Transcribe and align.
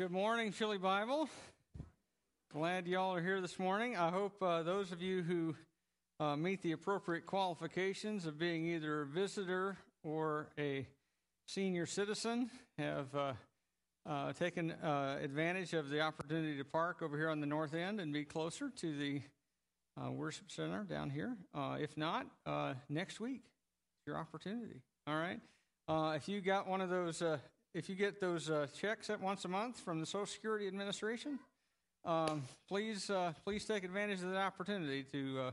Good 0.00 0.12
morning, 0.12 0.50
Chili 0.50 0.78
Bible. 0.78 1.28
Glad 2.50 2.86
y'all 2.86 3.14
are 3.14 3.20
here 3.20 3.42
this 3.42 3.58
morning. 3.58 3.98
I 3.98 4.08
hope 4.08 4.42
uh, 4.42 4.62
those 4.62 4.92
of 4.92 5.02
you 5.02 5.20
who 5.22 5.54
uh, 6.18 6.36
meet 6.36 6.62
the 6.62 6.72
appropriate 6.72 7.26
qualifications 7.26 8.24
of 8.24 8.38
being 8.38 8.64
either 8.64 9.02
a 9.02 9.06
visitor 9.06 9.76
or 10.02 10.48
a 10.58 10.86
senior 11.46 11.84
citizen 11.84 12.48
have 12.78 13.14
uh, 13.14 13.32
uh 14.06 14.32
taken 14.32 14.70
uh, 14.70 15.18
advantage 15.22 15.74
of 15.74 15.90
the 15.90 16.00
opportunity 16.00 16.56
to 16.56 16.64
park 16.64 17.02
over 17.02 17.18
here 17.18 17.28
on 17.28 17.40
the 17.40 17.46
north 17.46 17.74
end 17.74 18.00
and 18.00 18.10
be 18.10 18.24
closer 18.24 18.70
to 18.70 18.96
the 18.96 19.20
uh, 20.02 20.10
worship 20.10 20.50
center 20.50 20.82
down 20.82 21.10
here. 21.10 21.36
if 21.78 21.94
not, 21.98 22.24
next 22.88 23.20
week, 23.20 23.42
your 24.06 24.16
opportunity. 24.16 24.80
All 25.06 25.16
right. 25.16 25.40
if 26.16 26.26
you 26.26 26.40
got 26.40 26.66
one 26.66 26.80
of 26.80 26.88
those 26.88 27.22
if 27.74 27.88
you 27.88 27.94
get 27.94 28.20
those 28.20 28.50
uh, 28.50 28.66
checks 28.78 29.10
at 29.10 29.20
once 29.20 29.44
a 29.44 29.48
month 29.48 29.80
from 29.80 30.00
the 30.00 30.06
Social 30.06 30.26
Security 30.26 30.66
Administration, 30.66 31.38
um, 32.04 32.42
please 32.68 33.10
uh, 33.10 33.32
please 33.44 33.64
take 33.64 33.84
advantage 33.84 34.22
of 34.22 34.30
that 34.30 34.38
opportunity 34.38 35.04
to 35.04 35.40
uh, 35.40 35.50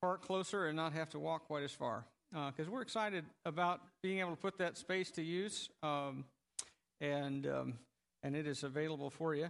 park 0.00 0.22
closer 0.22 0.66
and 0.66 0.76
not 0.76 0.92
have 0.92 1.08
to 1.10 1.18
walk 1.18 1.46
quite 1.46 1.62
as 1.62 1.72
far. 1.72 2.04
Because 2.32 2.68
uh, 2.68 2.70
we're 2.70 2.82
excited 2.82 3.24
about 3.46 3.80
being 4.02 4.18
able 4.18 4.30
to 4.30 4.36
put 4.36 4.58
that 4.58 4.76
space 4.76 5.10
to 5.12 5.22
use, 5.22 5.70
um, 5.82 6.24
and 7.00 7.46
um, 7.46 7.74
and 8.22 8.34
it 8.34 8.46
is 8.46 8.64
available 8.64 9.08
for 9.08 9.34
you. 9.34 9.48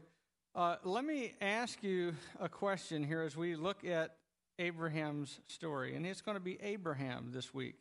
Uh, 0.55 0.77
let 0.85 1.05
me 1.05 1.33
ask 1.41 1.83
you 1.83 2.15
a 2.39 2.49
question 2.49 3.03
here 3.03 3.23
as 3.23 3.37
we 3.37 3.57
look 3.57 3.85
at 3.85 4.17
Abraham's 4.59 5.41
story, 5.49 5.97
and 5.97 6.07
it's 6.07 6.21
going 6.21 6.37
to 6.37 6.45
be 6.45 6.59
Abraham 6.63 7.31
this 7.33 7.53
week. 7.53 7.75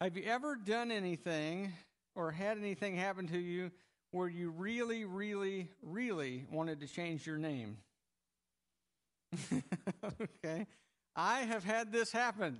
Have 0.00 0.16
you 0.16 0.24
ever 0.24 0.56
done 0.56 0.90
anything 0.90 1.72
or 2.14 2.30
had 2.30 2.58
anything 2.58 2.96
happen 2.96 3.28
to 3.28 3.38
you 3.38 3.70
where 4.10 4.28
you 4.28 4.50
really, 4.50 5.04
really, 5.04 5.68
really 5.82 6.44
wanted 6.50 6.80
to 6.80 6.86
change 6.86 7.26
your 7.26 7.38
name? 7.38 7.78
okay. 10.44 10.66
I 11.14 11.40
have 11.40 11.64
had 11.64 11.92
this 11.92 12.12
happen. 12.12 12.58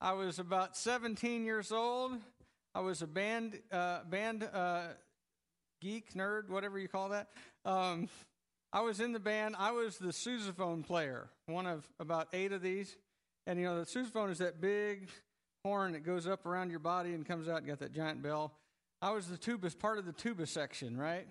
I 0.00 0.14
was 0.14 0.38
about 0.38 0.76
17 0.76 1.44
years 1.44 1.70
old. 1.70 2.12
I 2.74 2.80
was 2.80 3.02
a 3.02 3.06
band, 3.06 3.60
uh, 3.70 4.00
band 4.08 4.48
uh, 4.52 4.84
geek, 5.80 6.14
nerd, 6.14 6.48
whatever 6.48 6.78
you 6.78 6.88
call 6.88 7.10
that. 7.10 7.28
Um, 7.64 8.08
I 8.72 8.80
was 8.80 9.00
in 9.00 9.12
the 9.12 9.20
band. 9.20 9.54
I 9.58 9.72
was 9.72 9.98
the 9.98 10.08
sousaphone 10.08 10.84
player, 10.84 11.28
one 11.46 11.66
of 11.66 11.86
about 12.00 12.28
eight 12.32 12.52
of 12.52 12.62
these. 12.62 12.96
And 13.46 13.58
you 13.58 13.66
know, 13.66 13.78
the 13.78 13.86
sousaphone 13.86 14.30
is 14.30 14.38
that 14.38 14.60
big 14.60 15.08
horn 15.64 15.92
that 15.92 16.04
goes 16.04 16.26
up 16.26 16.44
around 16.44 16.70
your 16.70 16.80
body 16.80 17.14
and 17.14 17.24
comes 17.24 17.48
out 17.48 17.58
and 17.58 17.66
got 17.66 17.78
that 17.78 17.92
giant 17.92 18.20
bell. 18.20 18.52
I 19.00 19.12
was 19.12 19.28
the 19.28 19.36
tuba, 19.36 19.70
part 19.70 19.98
of 19.98 20.06
the 20.06 20.12
tuba 20.12 20.46
section, 20.46 20.96
right? 20.96 21.26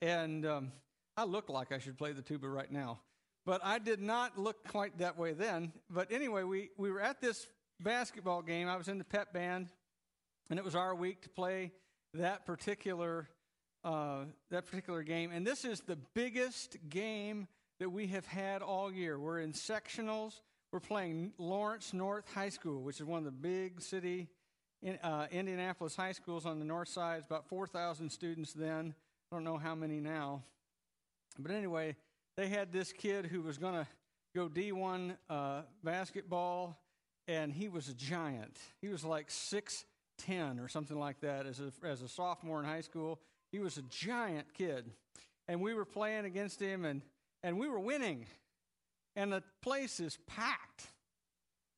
And 0.00 0.46
um, 0.46 0.72
I 1.16 1.24
look 1.24 1.48
like 1.48 1.72
I 1.72 1.78
should 1.78 1.98
play 1.98 2.12
the 2.12 2.22
tuba 2.22 2.48
right 2.48 2.70
now. 2.70 3.00
But 3.44 3.60
I 3.64 3.80
did 3.80 4.00
not 4.00 4.38
look 4.38 4.66
quite 4.68 4.98
that 4.98 5.18
way 5.18 5.32
then. 5.32 5.72
But 5.90 6.12
anyway, 6.12 6.44
we, 6.44 6.70
we 6.78 6.90
were 6.90 7.00
at 7.00 7.20
this 7.20 7.48
basketball 7.80 8.42
game. 8.42 8.68
I 8.68 8.76
was 8.76 8.88
in 8.88 8.98
the 8.98 9.04
pep 9.04 9.32
band, 9.32 9.68
and 10.50 10.58
it 10.58 10.64
was 10.64 10.76
our 10.76 10.94
week 10.94 11.22
to 11.22 11.28
play 11.28 11.72
that 12.14 12.46
particular 12.46 13.28
uh, 13.82 14.24
that 14.50 14.64
particular 14.64 15.02
game. 15.02 15.30
And 15.30 15.46
this 15.46 15.64
is 15.64 15.80
the 15.80 15.98
biggest 16.14 16.78
game 16.88 17.48
that 17.80 17.90
we 17.90 18.06
have 18.06 18.24
had 18.24 18.62
all 18.62 18.90
year. 18.90 19.18
We're 19.18 19.40
in 19.40 19.52
sectionals. 19.52 20.40
We're 20.74 20.80
playing 20.80 21.30
Lawrence 21.38 21.92
North 21.92 22.24
High 22.34 22.48
School, 22.48 22.82
which 22.82 22.96
is 22.96 23.06
one 23.06 23.18
of 23.18 23.24
the 23.24 23.30
big 23.30 23.80
city 23.80 24.26
in, 24.82 24.96
uh, 25.04 25.28
Indianapolis 25.30 25.94
high 25.94 26.10
schools 26.10 26.46
on 26.46 26.58
the 26.58 26.64
north 26.64 26.88
side. 26.88 27.18
It's 27.18 27.28
about 27.28 27.46
4,000 27.46 28.10
students 28.10 28.52
then. 28.52 28.92
I 29.30 29.36
don't 29.36 29.44
know 29.44 29.56
how 29.56 29.76
many 29.76 30.00
now. 30.00 30.42
But 31.38 31.52
anyway, 31.52 31.94
they 32.36 32.48
had 32.48 32.72
this 32.72 32.92
kid 32.92 33.26
who 33.26 33.40
was 33.40 33.56
going 33.56 33.74
to 33.74 33.86
go 34.34 34.48
D1 34.48 35.16
uh, 35.30 35.62
basketball, 35.84 36.76
and 37.28 37.52
he 37.52 37.68
was 37.68 37.88
a 37.88 37.94
giant. 37.94 38.58
He 38.80 38.88
was 38.88 39.04
like 39.04 39.28
6'10 39.28 39.84
or 40.60 40.66
something 40.66 40.98
like 40.98 41.20
that 41.20 41.46
as 41.46 41.60
a, 41.60 41.70
as 41.86 42.02
a 42.02 42.08
sophomore 42.08 42.58
in 42.58 42.66
high 42.66 42.80
school. 42.80 43.20
He 43.52 43.60
was 43.60 43.78
a 43.78 43.82
giant 43.82 44.52
kid. 44.54 44.90
And 45.46 45.60
we 45.60 45.72
were 45.72 45.84
playing 45.84 46.24
against 46.24 46.58
him, 46.58 46.84
and, 46.84 47.00
and 47.44 47.60
we 47.60 47.68
were 47.68 47.78
winning 47.78 48.26
and 49.16 49.32
the 49.32 49.42
place 49.62 50.00
is 50.00 50.18
packed 50.26 50.88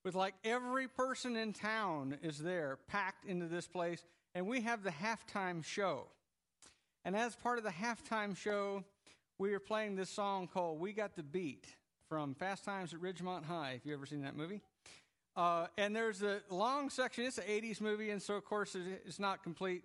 with 0.04 0.14
like 0.14 0.34
every 0.44 0.88
person 0.88 1.36
in 1.36 1.52
town 1.52 2.16
is 2.22 2.38
there 2.38 2.78
packed 2.88 3.24
into 3.24 3.46
this 3.46 3.66
place 3.66 4.04
and 4.34 4.46
we 4.46 4.60
have 4.60 4.82
the 4.82 4.90
halftime 4.90 5.64
show. 5.64 6.06
And 7.04 7.16
as 7.16 7.34
part 7.36 7.58
of 7.58 7.64
the 7.64 7.70
halftime 7.70 8.36
show 8.36 8.84
we 9.38 9.52
are 9.52 9.60
playing 9.60 9.96
this 9.96 10.10
song 10.10 10.46
called 10.46 10.80
we 10.80 10.92
got 10.92 11.16
the 11.16 11.22
beat 11.22 11.66
from 12.08 12.34
fast 12.34 12.64
times 12.64 12.94
at 12.94 13.00
ridgemont 13.00 13.44
high 13.44 13.72
if 13.72 13.84
you 13.84 13.92
ever 13.92 14.06
seen 14.06 14.22
that 14.22 14.36
movie. 14.36 14.62
Uh, 15.34 15.66
and 15.76 15.94
there's 15.94 16.22
a 16.22 16.40
long 16.50 16.88
section 16.88 17.24
it's 17.24 17.38
an 17.38 17.44
80s 17.44 17.80
movie 17.80 18.10
and 18.10 18.22
so 18.22 18.34
of 18.34 18.44
course 18.44 18.76
it's 19.04 19.18
not 19.18 19.42
complete 19.42 19.82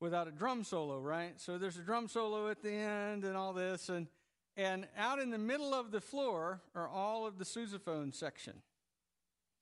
without 0.00 0.28
a 0.28 0.30
drum 0.32 0.64
solo 0.64 0.98
right? 0.98 1.40
So 1.40 1.58
there's 1.58 1.76
a 1.78 1.82
drum 1.82 2.08
solo 2.08 2.48
at 2.48 2.60
the 2.60 2.72
end 2.72 3.24
and 3.24 3.36
all 3.36 3.52
this 3.52 3.88
and 3.88 4.08
and 4.60 4.86
out 4.98 5.18
in 5.18 5.30
the 5.30 5.38
middle 5.38 5.72
of 5.72 5.90
the 5.90 6.02
floor 6.02 6.60
are 6.74 6.86
all 6.86 7.26
of 7.26 7.38
the 7.38 7.44
sousaphone 7.44 8.14
section, 8.14 8.52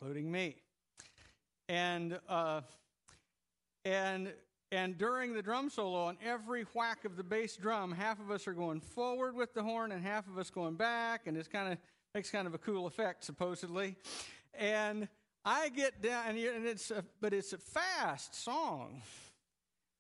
including 0.01 0.31
me. 0.31 0.57
And 1.69 2.19
uh, 2.29 2.63
and 3.85 4.33
and 4.73 4.99
during 4.99 5.35
the 5.35 5.43
drum 5.43 5.71
solo, 5.71 6.07
on 6.07 6.19
every 6.25 6.65
whack 6.75 7.05
of 7.05 7.17
the 7.17 7.23
bass 7.23 7.57
drum, 7.57 7.93
half 7.93 8.19
of 8.19 8.33
us 8.33 8.49
are 8.49 8.53
going 8.53 8.81
forward 8.81 9.37
with 9.37 9.55
the 9.55 9.63
horn, 9.63 9.93
and 9.93 10.03
half 10.03 10.27
of 10.27 10.37
us 10.37 10.51
going 10.51 10.75
back, 10.75 11.29
and 11.29 11.37
it's 11.37 11.49
kind 11.49 11.73
of 11.73 11.79
makes 12.13 12.31
kind 12.31 12.49
of 12.49 12.55
a 12.55 12.59
cool 12.59 12.89
effect, 12.89 13.23
supposedly. 13.23 13.95
And 14.53 15.07
I 15.45 15.69
get 15.69 16.03
down, 16.03 16.31
and 16.31 16.67
it's 16.67 16.91
a, 16.91 17.05
but 17.21 17.33
it's 17.33 17.53
a 17.53 17.59
fast 17.59 18.35
song. 18.35 19.01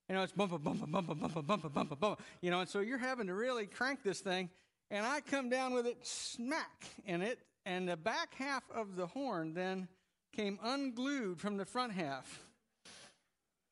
You 0.08 0.16
know, 0.16 0.22
it's 0.24 0.32
bump, 0.32 0.50
bump, 0.50 0.64
bump, 0.64 0.90
bump, 0.90 1.06
bump, 1.06 1.46
bump, 1.46 1.72
bump, 1.72 2.00
bump. 2.00 2.20
You 2.40 2.50
know, 2.50 2.60
and 2.60 2.68
so 2.68 2.80
you're 2.80 2.98
having 2.98 3.28
to 3.28 3.34
really 3.34 3.66
crank 3.66 4.02
this 4.02 4.20
thing 4.20 4.50
and 4.90 5.04
I 5.04 5.20
come 5.20 5.48
down 5.48 5.74
with 5.74 5.86
it 5.86 6.06
smack 6.06 6.86
in 7.04 7.22
it, 7.22 7.38
and 7.66 7.88
the 7.88 7.96
back 7.96 8.34
half 8.34 8.62
of 8.74 8.96
the 8.96 9.06
horn 9.06 9.54
then 9.54 9.88
came 10.34 10.58
unglued 10.62 11.40
from 11.40 11.56
the 11.56 11.64
front 11.64 11.92
half 11.92 12.44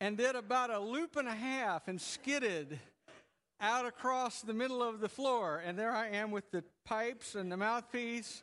and 0.00 0.16
did 0.16 0.36
about 0.36 0.70
a 0.70 0.78
loop 0.78 1.16
and 1.16 1.28
a 1.28 1.34
half 1.34 1.88
and 1.88 2.00
skidded 2.00 2.78
out 3.60 3.86
across 3.86 4.42
the 4.42 4.52
middle 4.52 4.82
of 4.82 5.00
the 5.00 5.08
floor. 5.08 5.62
And 5.64 5.78
there 5.78 5.92
I 5.92 6.08
am 6.08 6.30
with 6.30 6.50
the 6.50 6.62
pipes 6.84 7.34
and 7.34 7.50
the 7.50 7.56
mouthpiece, 7.56 8.42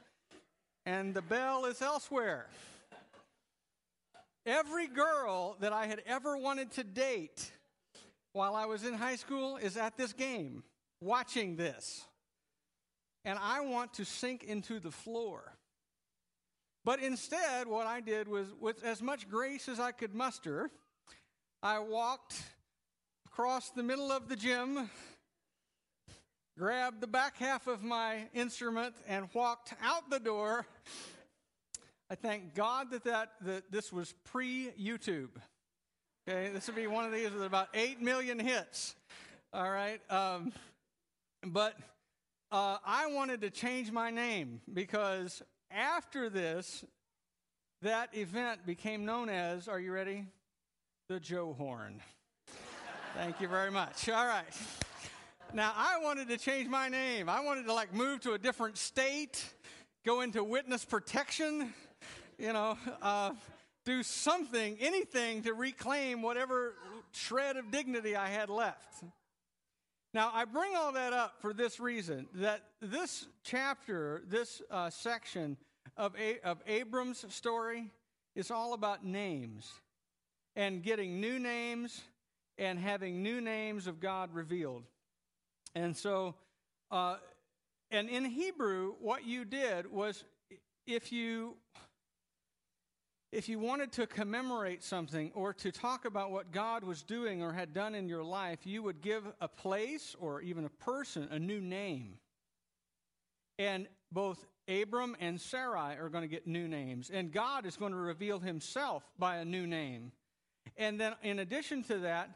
and 0.86 1.14
the 1.14 1.22
bell 1.22 1.66
is 1.66 1.82
elsewhere. 1.82 2.48
Every 4.46 4.88
girl 4.88 5.56
that 5.60 5.72
I 5.72 5.86
had 5.86 6.02
ever 6.06 6.38
wanted 6.38 6.72
to 6.72 6.84
date 6.84 7.52
while 8.34 8.56
I 8.56 8.66
was 8.66 8.84
in 8.84 8.94
high 8.94 9.16
school 9.16 9.58
is 9.58 9.78
at 9.78 9.96
this 9.96 10.12
game 10.12 10.64
watching 11.00 11.56
this 11.56 12.06
and 13.26 13.40
I 13.42 13.62
want 13.62 13.94
to 13.96 14.06
sink 14.06 14.44
into 14.44 14.80
the 14.80 14.92
floor. 14.92 15.54
But 16.86 17.00
instead, 17.02 17.68
what 17.68 17.88
I 17.88 18.02
did 18.02 18.28
was, 18.28 18.48
with 18.60 18.84
as 18.84 19.02
much 19.02 19.30
grace 19.30 19.70
as 19.70 19.80
I 19.80 19.92
could 19.92 20.14
muster, 20.14 20.70
I 21.62 21.80
walked 21.80 22.42
across 23.26 23.70
the 23.70 23.84
middle 23.84 24.12
of 24.12 24.28
the 24.28 24.36
gym, 24.36 24.90
grabbed 26.58 27.00
the 27.00 27.08
back 27.08 27.38
half 27.38 27.68
of 27.68 27.84
my 27.84 28.28
instrument, 28.34 28.96
and 29.08 29.30
walked 29.34 29.74
out 29.82 30.10
the 30.10 30.20
door. 30.20 30.66
I 32.10 32.16
thank 32.16 32.54
God 32.54 32.92
that, 32.92 33.06
that, 33.06 33.32
that 33.42 33.72
this 33.72 33.94
was 33.94 34.14
pre 34.26 34.72
YouTube. 34.80 35.30
Okay, 36.28 36.52
this 36.54 36.68
would 36.68 36.76
be 36.76 36.88
one 36.88 37.06
of 37.06 37.12
these 37.12 37.32
with 37.32 37.44
about 37.44 37.70
8 37.74 38.02
million 38.02 38.40
hits. 38.40 38.96
All 39.54 39.70
right. 39.70 40.00
Um, 40.10 40.54
but 41.46 41.78
uh, 42.54 42.78
I 42.86 43.08
wanted 43.08 43.42
to 43.42 43.50
change 43.50 43.92
my 43.92 44.12
name 44.12 44.62
because 44.72 45.42
after 45.72 46.30
this, 46.30 46.86
that 47.82 48.16
event 48.16 48.64
became 48.68 49.06
known 49.06 49.28
as, 49.28 49.68
are 49.68 49.80
you 49.80 49.92
ready? 49.92 50.28
The 51.10 51.20
Joe 51.20 51.56
Horn. 51.58 52.00
Thank 53.16 53.42
you 53.42 53.48
very 53.48 53.72
much. 53.72 54.08
All 54.08 54.28
right. 54.28 54.46
Now, 55.52 55.74
I 55.76 56.00
wanted 56.04 56.28
to 56.28 56.38
change 56.38 56.70
my 56.70 56.90
name. 56.90 57.28
I 57.28 57.44
wanted 57.44 57.66
to 57.66 57.74
like 57.74 57.92
move 57.92 58.22
to 58.22 58.34
a 58.34 58.38
different 58.38 58.78
state, 58.78 59.44
go 60.06 60.22
into 60.22 60.44
witness 60.44 60.86
protection, 60.86 61.74
you 62.38 62.54
know, 62.54 62.78
uh, 63.02 63.32
do 63.84 64.04
something, 64.04 64.78
anything 64.80 65.42
to 65.42 65.56
reclaim 65.56 66.22
whatever 66.22 66.76
shred 67.14 67.58
of 67.58 67.72
dignity 67.72 68.16
I 68.16 68.30
had 68.30 68.52
left. 68.52 69.04
Now, 70.14 70.30
I 70.32 70.46
bring 70.46 70.76
all 70.76 70.92
that 70.92 71.12
up 71.12 71.42
for 71.42 71.54
this 71.54 71.80
reason 71.80 72.28
that 72.36 72.62
this 72.82 73.26
chapter, 73.44 74.22
this 74.28 74.62
uh, 74.70 74.92
section 74.92 75.58
of, 75.98 76.14
A- 76.20 76.40
of 76.42 76.60
Abram's 76.68 77.26
story, 77.34 77.90
is 78.36 78.52
all 78.52 78.74
about 78.74 79.04
names 79.04 79.72
and 80.56 80.84
getting 80.84 81.20
new 81.20 81.40
names 81.40 82.02
and 82.60 82.78
having 82.78 83.24
new 83.24 83.42
names 83.42 83.88
of 83.88 84.00
God 84.00 84.32
revealed. 84.34 84.84
And 85.74 85.98
so, 85.98 86.36
uh, 86.92 87.16
and 87.90 88.08
in 88.08 88.26
Hebrew, 88.26 88.94
what 89.00 89.26
you 89.26 89.46
did 89.46 89.92
was 89.92 90.24
if 90.86 91.12
you 91.12 91.56
if 93.34 93.50
you 93.50 93.58
wanted 93.58 93.92
to 93.94 94.06
commemorate 94.06 94.84
something 94.84 95.32
or 95.34 95.54
to 95.54 95.72
talk 95.72 96.06
about 96.06 96.30
what 96.30 96.52
God 96.52 96.84
was 96.84 97.02
doing 97.02 97.42
or 97.42 97.52
had 97.52 97.74
done 97.74 97.96
in 97.96 98.08
your 98.08 98.24
life, 98.24 98.60
you 98.64 98.84
would 98.84 99.02
give 99.02 99.24
a 99.42 99.48
place 99.48 100.16
or 100.20 100.42
even 100.42 100.66
a 100.66 100.70
person 100.70 101.28
a 101.32 101.40
new 101.40 101.60
name. 101.60 102.20
And 103.58 103.88
both 104.12 104.46
Abram 104.68 105.18
and 105.20 105.42
Sarai 105.42 105.98
are 105.98 106.10
going 106.10 106.22
to 106.22 106.28
get 106.28 106.46
new 106.46 106.68
names, 106.68 107.10
and 107.10 107.32
God 107.32 107.66
is 107.66 107.76
going 107.76 107.92
to 107.92 107.98
reveal 107.98 108.40
himself 108.40 109.04
by 109.18 109.38
a 109.38 109.46
new 109.46 109.66
name. 109.66 110.12
And 110.78 111.00
then, 111.00 111.16
in 111.24 111.40
addition 111.40 111.84
to 111.86 111.98
that, 112.00 112.30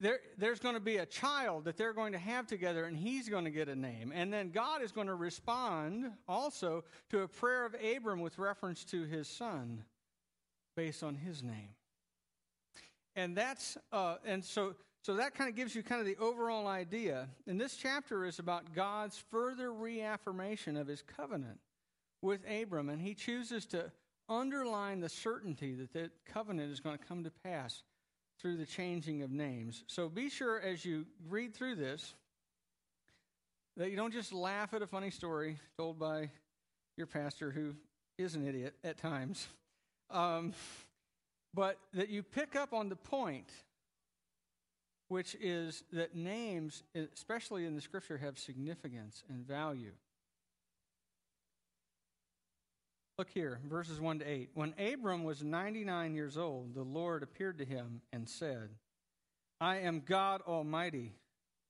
there, 0.00 0.18
there's 0.36 0.58
going 0.58 0.74
to 0.74 0.80
be 0.80 0.96
a 0.96 1.06
child 1.06 1.64
that 1.64 1.76
they're 1.76 1.92
going 1.92 2.12
to 2.12 2.18
have 2.18 2.46
together, 2.46 2.84
and 2.84 2.96
he's 2.96 3.28
going 3.28 3.44
to 3.44 3.50
get 3.50 3.68
a 3.68 3.76
name. 3.76 4.12
And 4.12 4.32
then 4.32 4.50
God 4.50 4.82
is 4.82 4.90
going 4.90 5.06
to 5.06 5.14
respond 5.14 6.10
also 6.28 6.84
to 7.10 7.20
a 7.20 7.28
prayer 7.28 7.64
of 7.64 7.74
Abram 7.74 8.20
with 8.20 8.38
reference 8.38 8.84
to 8.86 9.04
his 9.04 9.28
son 9.28 9.84
based 10.76 11.02
on 11.02 11.14
his 11.14 11.42
name. 11.42 11.70
And 13.16 13.36
that's, 13.36 13.76
uh, 13.92 14.16
and 14.24 14.44
so, 14.44 14.74
so 15.02 15.14
that 15.16 15.34
kind 15.34 15.48
of 15.48 15.56
gives 15.56 15.74
you 15.74 15.82
kind 15.82 16.00
of 16.00 16.06
the 16.06 16.16
overall 16.16 16.66
idea. 16.66 17.28
And 17.46 17.60
this 17.60 17.76
chapter 17.76 18.24
is 18.24 18.38
about 18.38 18.74
God's 18.74 19.22
further 19.30 19.72
reaffirmation 19.72 20.76
of 20.76 20.86
his 20.86 21.02
covenant 21.02 21.58
with 22.22 22.40
Abram, 22.50 22.88
and 22.88 23.00
he 23.00 23.14
chooses 23.14 23.66
to 23.66 23.92
underline 24.28 25.00
the 25.00 25.08
certainty 25.08 25.74
that 25.74 25.92
that 25.92 26.10
covenant 26.24 26.72
is 26.72 26.80
going 26.80 26.96
to 26.96 27.04
come 27.04 27.24
to 27.24 27.30
pass 27.44 27.82
through 28.40 28.56
the 28.56 28.66
changing 28.66 29.22
of 29.22 29.30
names. 29.30 29.84
So 29.86 30.08
be 30.08 30.28
sure 30.28 30.60
as 30.60 30.84
you 30.84 31.06
read 31.28 31.54
through 31.54 31.76
this 31.76 32.14
that 33.76 33.90
you 33.90 33.96
don't 33.96 34.12
just 34.12 34.32
laugh 34.32 34.72
at 34.72 34.82
a 34.82 34.86
funny 34.86 35.10
story 35.10 35.58
told 35.78 35.98
by 35.98 36.30
your 36.96 37.06
pastor 37.06 37.50
who 37.50 37.74
is 38.18 38.34
an 38.34 38.46
idiot 38.46 38.74
at 38.84 38.96
times, 38.96 39.48
um, 40.10 40.52
but 41.54 41.78
that 41.92 42.08
you 42.08 42.22
pick 42.22 42.56
up 42.56 42.72
on 42.72 42.88
the 42.88 42.96
point, 42.96 43.50
which 45.08 45.36
is 45.40 45.84
that 45.92 46.14
names, 46.14 46.82
especially 47.12 47.64
in 47.64 47.74
the 47.74 47.80
scripture, 47.80 48.18
have 48.18 48.38
significance 48.38 49.22
and 49.28 49.46
value. 49.46 49.92
Look 53.16 53.30
here, 53.30 53.60
verses 53.68 54.00
1 54.00 54.18
to 54.20 54.28
8. 54.28 54.50
When 54.54 54.74
Abram 54.76 55.22
was 55.22 55.44
99 55.44 56.16
years 56.16 56.36
old, 56.36 56.74
the 56.74 56.82
Lord 56.82 57.22
appeared 57.22 57.58
to 57.58 57.64
him 57.64 58.00
and 58.12 58.28
said, 58.28 58.70
I 59.60 59.76
am 59.78 60.02
God 60.04 60.42
Almighty. 60.48 61.12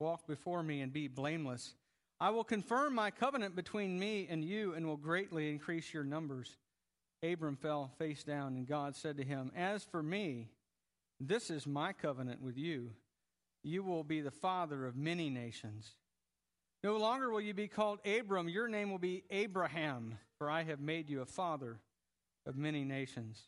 Walk 0.01 0.27
before 0.27 0.63
me 0.63 0.81
and 0.81 0.91
be 0.91 1.07
blameless. 1.07 1.75
I 2.19 2.31
will 2.31 2.45
confirm 2.45 2.95
my 2.95 3.11
covenant 3.11 3.55
between 3.55 3.99
me 3.99 4.27
and 4.31 4.43
you 4.43 4.73
and 4.73 4.87
will 4.87 4.97
greatly 4.97 5.51
increase 5.51 5.93
your 5.93 6.05
numbers. 6.05 6.57
Abram 7.25 7.57
fell 7.57 7.91
face 7.99 8.23
down, 8.23 8.57
and 8.57 8.67
God 8.67 8.95
said 8.95 9.17
to 9.17 9.25
him, 9.25 9.51
As 9.57 9.83
for 9.85 10.03
me, 10.03 10.51
this 11.19 11.51
is 11.51 11.67
my 11.67 11.93
covenant 11.93 12.43
with 12.43 12.57
you. 12.57 12.91
You 13.63 13.83
will 13.83 14.05
be 14.05 14.21
the 14.21 14.31
father 14.31 14.87
of 14.87 14.97
many 14.97 15.31
nations. 15.31 15.95
No 16.83 16.99
longer 16.99 17.31
will 17.31 17.41
you 17.41 17.55
be 17.55 17.69
called 17.69 18.01
Abram, 18.07 18.49
your 18.49 18.69
name 18.69 18.91
will 18.91 18.99
be 18.99 19.25
Abraham 19.31 20.19
for 20.39 20.51
I 20.51 20.65
have 20.65 20.81
made 20.81 21.09
you 21.09 21.23
a 21.23 21.27
father 21.27 21.81
of 22.47 22.57
many 22.57 22.85
nations. 22.85 23.43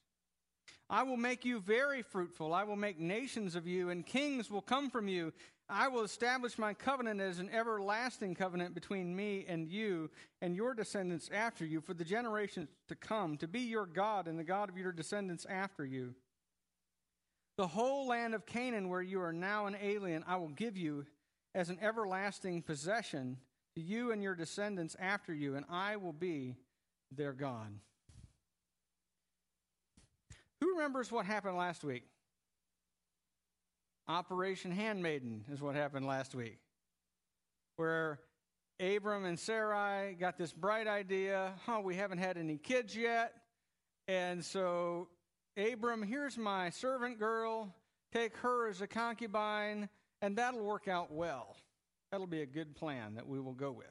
I 0.88 1.02
will 1.02 1.16
make 1.16 1.44
you 1.44 1.60
very 1.60 2.02
fruitful. 2.02 2.54
I 2.54 2.62
will 2.62 2.76
make 2.76 2.98
nations 2.98 3.56
of 3.56 3.66
you, 3.66 3.90
and 3.90 4.06
kings 4.06 4.50
will 4.50 4.62
come 4.62 4.88
from 4.88 5.08
you. 5.08 5.32
I 5.68 5.88
will 5.88 6.04
establish 6.04 6.58
my 6.58 6.74
covenant 6.74 7.20
as 7.20 7.40
an 7.40 7.50
everlasting 7.52 8.36
covenant 8.36 8.72
between 8.72 9.16
me 9.16 9.44
and 9.48 9.68
you 9.68 10.10
and 10.40 10.54
your 10.54 10.74
descendants 10.74 11.28
after 11.34 11.64
you 11.64 11.80
for 11.80 11.92
the 11.92 12.04
generations 12.04 12.68
to 12.86 12.94
come, 12.94 13.36
to 13.38 13.48
be 13.48 13.60
your 13.60 13.86
God 13.86 14.28
and 14.28 14.38
the 14.38 14.44
God 14.44 14.68
of 14.68 14.78
your 14.78 14.92
descendants 14.92 15.44
after 15.50 15.84
you. 15.84 16.14
The 17.58 17.66
whole 17.66 18.06
land 18.06 18.34
of 18.34 18.46
Canaan, 18.46 18.88
where 18.88 19.02
you 19.02 19.20
are 19.20 19.32
now 19.32 19.66
an 19.66 19.76
alien, 19.82 20.22
I 20.28 20.36
will 20.36 20.50
give 20.50 20.76
you 20.76 21.04
as 21.52 21.68
an 21.68 21.78
everlasting 21.80 22.62
possession 22.62 23.38
to 23.74 23.80
you 23.80 24.12
and 24.12 24.22
your 24.22 24.36
descendants 24.36 24.94
after 25.00 25.34
you, 25.34 25.56
and 25.56 25.64
I 25.68 25.96
will 25.96 26.12
be 26.12 26.54
their 27.10 27.32
God. 27.32 27.72
Who 30.60 30.74
remembers 30.74 31.12
what 31.12 31.26
happened 31.26 31.56
last 31.56 31.84
week? 31.84 32.04
Operation 34.08 34.70
Handmaiden 34.70 35.44
is 35.52 35.60
what 35.60 35.74
happened 35.74 36.06
last 36.06 36.34
week, 36.34 36.58
where 37.76 38.20
Abram 38.78 39.24
and 39.24 39.38
Sarai 39.38 40.14
got 40.14 40.38
this 40.38 40.52
bright 40.52 40.86
idea 40.86 41.52
huh, 41.66 41.80
we 41.82 41.96
haven't 41.96 42.18
had 42.18 42.38
any 42.38 42.56
kids 42.56 42.96
yet. 42.96 43.34
And 44.06 44.44
so, 44.44 45.08
Abram, 45.56 46.02
here's 46.02 46.38
my 46.38 46.70
servant 46.70 47.18
girl, 47.18 47.74
take 48.12 48.36
her 48.38 48.68
as 48.68 48.80
a 48.80 48.86
concubine, 48.86 49.88
and 50.22 50.36
that'll 50.36 50.62
work 50.62 50.86
out 50.86 51.12
well. 51.12 51.56
That'll 52.12 52.26
be 52.28 52.42
a 52.42 52.46
good 52.46 52.76
plan 52.76 53.14
that 53.16 53.26
we 53.26 53.40
will 53.40 53.54
go 53.54 53.72
with. 53.72 53.86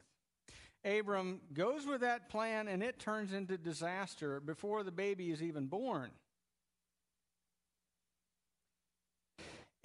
Abram 0.86 1.42
goes 1.54 1.86
with 1.86 2.02
that 2.02 2.30
plan 2.30 2.68
and 2.68 2.84
it 2.84 3.00
turns 3.00 3.34
into 3.34 3.58
disaster 3.58 4.40
before 4.40 4.84
the 4.84 4.92
baby 4.92 5.32
is 5.32 5.42
even 5.42 5.66
born. 5.66 6.12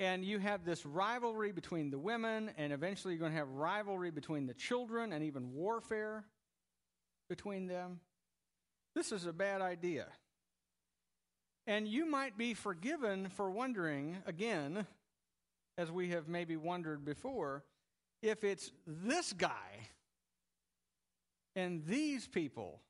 And 0.00 0.24
you 0.24 0.38
have 0.38 0.64
this 0.64 0.86
rivalry 0.86 1.52
between 1.52 1.90
the 1.90 1.98
women, 1.98 2.50
and 2.56 2.72
eventually 2.72 3.12
you're 3.12 3.20
going 3.20 3.32
to 3.32 3.38
have 3.38 3.50
rivalry 3.50 4.10
between 4.10 4.46
the 4.46 4.54
children 4.54 5.12
and 5.12 5.22
even 5.22 5.52
warfare 5.52 6.24
between 7.28 7.66
them. 7.66 8.00
This 8.94 9.12
is 9.12 9.26
a 9.26 9.32
bad 9.32 9.60
idea. 9.60 10.06
And 11.66 11.86
you 11.86 12.06
might 12.06 12.38
be 12.38 12.54
forgiven 12.54 13.28
for 13.28 13.50
wondering, 13.50 14.16
again, 14.26 14.86
as 15.76 15.92
we 15.92 16.08
have 16.08 16.28
maybe 16.28 16.56
wondered 16.56 17.04
before, 17.04 17.62
if 18.22 18.42
it's 18.42 18.72
this 18.86 19.34
guy 19.34 19.90
and 21.54 21.84
these 21.84 22.26
people 22.26 22.80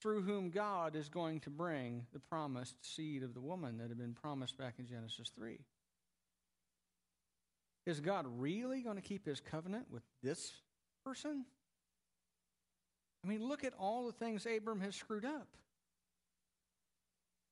through 0.00 0.22
whom 0.22 0.50
God 0.50 0.94
is 0.94 1.08
going 1.08 1.40
to 1.40 1.50
bring 1.50 2.06
the 2.12 2.20
promised 2.20 2.76
seed 2.82 3.24
of 3.24 3.34
the 3.34 3.40
woman 3.40 3.78
that 3.78 3.88
had 3.88 3.98
been 3.98 4.14
promised 4.14 4.56
back 4.56 4.74
in 4.78 4.86
Genesis 4.86 5.30
3. 5.36 5.58
Is 7.86 8.00
God 8.00 8.26
really 8.38 8.82
going 8.82 8.96
to 8.96 9.02
keep 9.02 9.26
his 9.26 9.40
covenant 9.40 9.86
with 9.90 10.02
this 10.22 10.52
person? 11.04 11.44
I 13.24 13.28
mean, 13.28 13.46
look 13.46 13.64
at 13.64 13.74
all 13.78 14.06
the 14.06 14.12
things 14.12 14.46
Abram 14.46 14.80
has 14.80 14.94
screwed 14.94 15.24
up. 15.24 15.48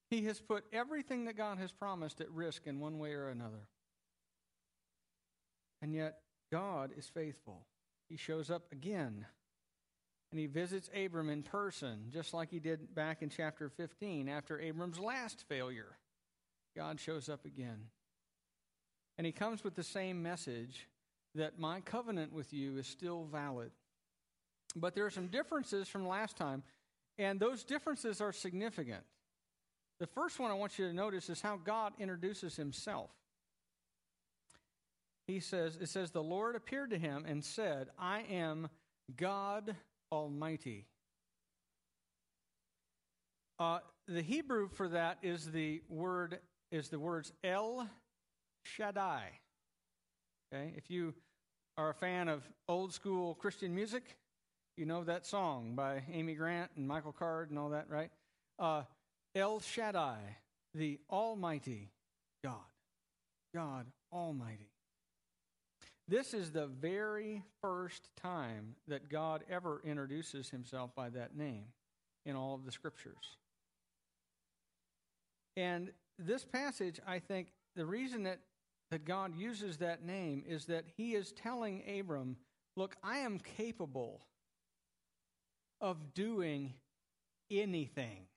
He 0.09 0.25
has 0.25 0.39
put 0.39 0.65
everything 0.73 1.25
that 1.25 1.37
God 1.37 1.59
has 1.59 1.71
promised 1.71 2.19
at 2.21 2.31
risk 2.31 2.65
in 2.65 2.79
one 2.79 2.97
way 2.97 3.13
or 3.13 3.29
another. 3.29 3.67
And 5.81 5.93
yet, 5.93 6.19
God 6.51 6.91
is 6.97 7.07
faithful. 7.07 7.65
He 8.09 8.17
shows 8.17 8.49
up 8.49 8.71
again 8.71 9.25
and 10.31 10.39
he 10.39 10.45
visits 10.45 10.89
Abram 10.95 11.29
in 11.29 11.41
person, 11.41 12.05
just 12.11 12.33
like 12.33 12.51
he 12.51 12.59
did 12.59 12.93
back 12.93 13.21
in 13.21 13.29
chapter 13.29 13.69
15 13.69 14.29
after 14.29 14.59
Abram's 14.59 14.99
last 14.99 15.43
failure. 15.47 15.97
God 16.75 16.99
shows 16.99 17.29
up 17.29 17.45
again. 17.45 17.85
And 19.19 19.25
he 19.25 19.33
comes 19.33 19.65
with 19.65 19.75
the 19.75 19.83
same 19.83 20.23
message 20.23 20.87
that 21.35 21.59
my 21.59 21.81
covenant 21.81 22.31
with 22.31 22.53
you 22.53 22.77
is 22.77 22.87
still 22.87 23.25
valid. 23.29 23.69
But 24.77 24.95
there 24.95 25.05
are 25.05 25.09
some 25.09 25.27
differences 25.27 25.89
from 25.89 26.07
last 26.07 26.37
time, 26.37 26.63
and 27.17 27.37
those 27.37 27.65
differences 27.65 28.21
are 28.21 28.31
significant. 28.31 29.03
The 29.99 30.07
first 30.07 30.39
one 30.39 30.51
I 30.51 30.53
want 30.53 30.79
you 30.79 30.87
to 30.87 30.93
notice 30.93 31.29
is 31.29 31.41
how 31.41 31.57
God 31.57 31.91
introduces 31.99 32.55
himself. 32.55 33.09
He 35.27 35.41
says, 35.41 35.77
it 35.81 35.89
says, 35.89 36.11
the 36.11 36.23
Lord 36.23 36.55
appeared 36.55 36.91
to 36.91 36.97
him 36.97 37.25
and 37.27 37.43
said, 37.43 37.89
I 37.99 38.21
am 38.31 38.69
God 39.17 39.75
Almighty. 40.13 40.85
Uh, 43.59 43.79
the 44.07 44.21
Hebrew 44.21 44.69
for 44.69 44.87
that 44.87 45.17
is 45.21 45.51
the 45.51 45.81
word 45.89 46.39
is 46.71 46.87
the 46.87 46.99
words 46.99 47.33
El 47.43 47.85
Shaddai. 48.75 49.29
Okay, 50.53 50.73
if 50.77 50.89
you 50.89 51.13
are 51.77 51.89
a 51.89 51.93
fan 51.93 52.27
of 52.27 52.43
old 52.67 52.93
school 52.93 53.35
Christian 53.35 53.73
music, 53.73 54.17
you 54.77 54.85
know 54.85 55.03
that 55.03 55.25
song 55.25 55.73
by 55.75 56.03
Amy 56.11 56.33
Grant 56.35 56.71
and 56.75 56.87
Michael 56.87 57.11
Card 57.11 57.49
and 57.49 57.59
all 57.59 57.69
that, 57.69 57.89
right? 57.89 58.09
Uh, 58.57 58.83
El 59.35 59.59
Shaddai, 59.59 60.19
the 60.73 60.99
Almighty 61.09 61.89
God, 62.43 62.55
God 63.53 63.85
Almighty. 64.11 64.69
This 66.07 66.33
is 66.33 66.51
the 66.51 66.65
very 66.65 67.43
first 67.61 68.09
time 68.17 68.75
that 68.87 69.09
God 69.09 69.43
ever 69.49 69.81
introduces 69.85 70.49
himself 70.49 70.95
by 70.95 71.09
that 71.09 71.37
name 71.37 71.65
in 72.25 72.35
all 72.35 72.55
of 72.55 72.65
the 72.65 72.71
scriptures. 72.71 73.37
And 75.55 75.91
this 76.17 76.43
passage, 76.45 76.99
I 77.07 77.19
think, 77.19 77.49
the 77.75 77.85
reason 77.85 78.23
that, 78.23 78.39
that 78.91 79.05
God 79.05 79.35
uses 79.37 79.77
that 79.77 80.03
name 80.03 80.43
is 80.47 80.65
that 80.65 80.85
he 80.97 81.13
is 81.13 81.31
telling 81.31 81.83
Abram 81.99 82.37
Look, 82.75 82.95
I 83.03 83.17
am 83.17 83.39
capable 83.39 84.21
of 85.81 86.13
doing 86.13 86.75
anything. 87.51 88.27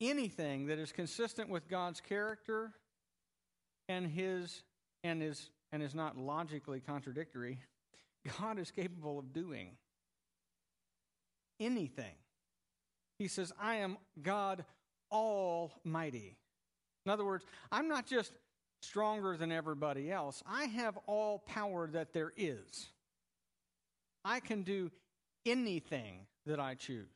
Anything 0.00 0.68
that 0.68 0.78
is 0.78 0.92
consistent 0.92 1.50
with 1.50 1.68
God's 1.68 2.00
character 2.00 2.72
and 3.86 4.06
his 4.06 4.62
and 5.02 5.22
is 5.22 5.50
and 5.72 5.82
is 5.82 5.94
not 5.94 6.16
logically 6.16 6.80
contradictory, 6.80 7.60
God 8.38 8.58
is 8.58 8.70
capable 8.70 9.18
of 9.18 9.34
doing 9.34 9.76
anything. 11.60 12.14
He 13.18 13.28
says, 13.28 13.52
I 13.60 13.76
am 13.76 13.98
God 14.22 14.64
Almighty. 15.12 16.38
In 17.04 17.12
other 17.12 17.24
words, 17.24 17.44
I'm 17.70 17.88
not 17.88 18.06
just 18.06 18.32
stronger 18.80 19.36
than 19.36 19.50
everybody 19.50 20.10
else, 20.10 20.42
I 20.46 20.64
have 20.64 20.98
all 21.06 21.38
power 21.38 21.88
that 21.92 22.12
there 22.12 22.32
is. 22.36 22.88
I 24.24 24.40
can 24.40 24.62
do 24.62 24.90
anything 25.46 26.26
that 26.46 26.60
I 26.60 26.74
choose. 26.74 27.08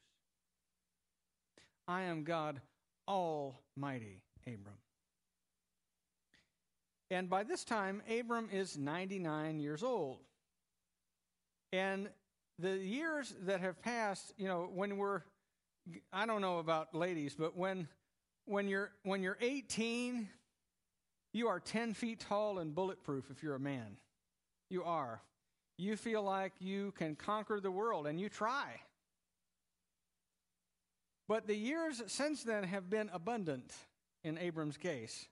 I 1.86 2.02
am 2.02 2.24
God 2.24 2.60
Almighty, 3.06 4.22
Abram. 4.46 4.76
And 7.10 7.30
by 7.30 7.42
this 7.42 7.64
time, 7.64 8.02
Abram 8.10 8.48
is 8.52 8.76
99 8.76 9.60
years 9.60 9.82
old. 9.82 10.18
And 11.72 12.08
the 12.58 12.76
years 12.76 13.34
that 13.46 13.60
have 13.60 13.80
passed, 13.80 14.34
you 14.36 14.46
know, 14.46 14.68
when 14.74 14.98
we're, 14.98 15.22
I 16.12 16.26
don't 16.26 16.42
know 16.42 16.58
about 16.58 16.94
ladies, 16.94 17.34
but 17.38 17.56
when, 17.56 17.88
when, 18.48 18.68
you're, 18.68 18.90
when 19.02 19.22
you're 19.22 19.38
18, 19.40 20.28
you 21.32 21.48
are 21.48 21.60
10 21.60 21.94
feet 21.94 22.20
tall 22.20 22.58
and 22.58 22.74
bulletproof 22.74 23.30
if 23.30 23.42
you're 23.42 23.54
a 23.54 23.60
man. 23.60 23.96
You 24.70 24.84
are. 24.84 25.20
You 25.76 25.96
feel 25.96 26.22
like 26.22 26.52
you 26.58 26.92
can 26.92 27.14
conquer 27.14 27.60
the 27.60 27.70
world, 27.70 28.06
and 28.06 28.20
you 28.20 28.28
try. 28.28 28.80
But 31.28 31.46
the 31.46 31.54
years 31.54 32.02
since 32.06 32.42
then 32.42 32.64
have 32.64 32.90
been 32.90 33.10
abundant 33.12 33.72
in 34.24 34.38
Abram's 34.38 34.76
case. 34.76 35.26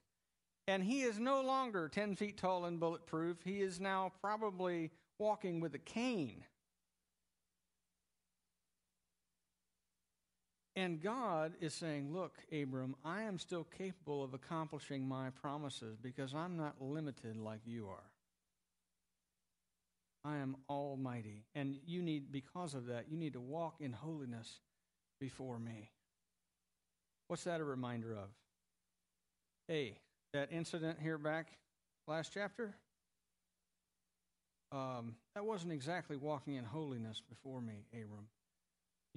And 0.67 0.83
he 0.83 1.01
is 1.01 1.19
no 1.19 1.41
longer 1.41 1.89
10 1.89 2.15
feet 2.15 2.37
tall 2.37 2.65
and 2.65 2.79
bulletproof. 2.79 3.37
He 3.43 3.61
is 3.61 3.79
now 3.79 4.11
probably 4.21 4.91
walking 5.17 5.59
with 5.59 5.73
a 5.73 5.79
cane. 5.79 6.43
And 10.77 11.01
God 11.01 11.53
is 11.59 11.73
saying, 11.73 12.13
Look, 12.13 12.37
Abram, 12.53 12.95
I 13.03 13.23
am 13.23 13.39
still 13.39 13.65
capable 13.79 14.23
of 14.23 14.35
accomplishing 14.35 15.07
my 15.07 15.31
promises 15.31 15.97
because 15.99 16.35
I'm 16.35 16.55
not 16.55 16.79
limited 16.79 17.35
like 17.35 17.61
you 17.65 17.87
are. 17.87 18.11
I 20.23 20.37
am 20.37 20.55
almighty. 20.69 21.45
And 21.55 21.77
you 21.87 22.03
need, 22.03 22.31
because 22.31 22.75
of 22.75 22.85
that, 22.87 23.05
you 23.09 23.17
need 23.17 23.33
to 23.33 23.39
walk 23.39 23.77
in 23.79 23.91
holiness 23.91 24.59
before 25.19 25.57
me. 25.57 25.89
What's 27.27 27.45
that 27.45 27.59
a 27.59 27.63
reminder 27.63 28.11
of? 28.11 28.29
Hey, 29.67 29.97
that 30.33 30.49
incident 30.51 30.99
here 31.01 31.17
back 31.17 31.47
last 32.07 32.33
chapter? 32.35 32.75
Um, 34.71 35.15
that 35.33 35.43
wasn't 35.43 35.73
exactly 35.73 36.17
walking 36.17 36.53
in 36.53 36.65
holiness 36.65 37.19
before 37.27 37.61
me, 37.61 37.87
Abram. 37.93 38.27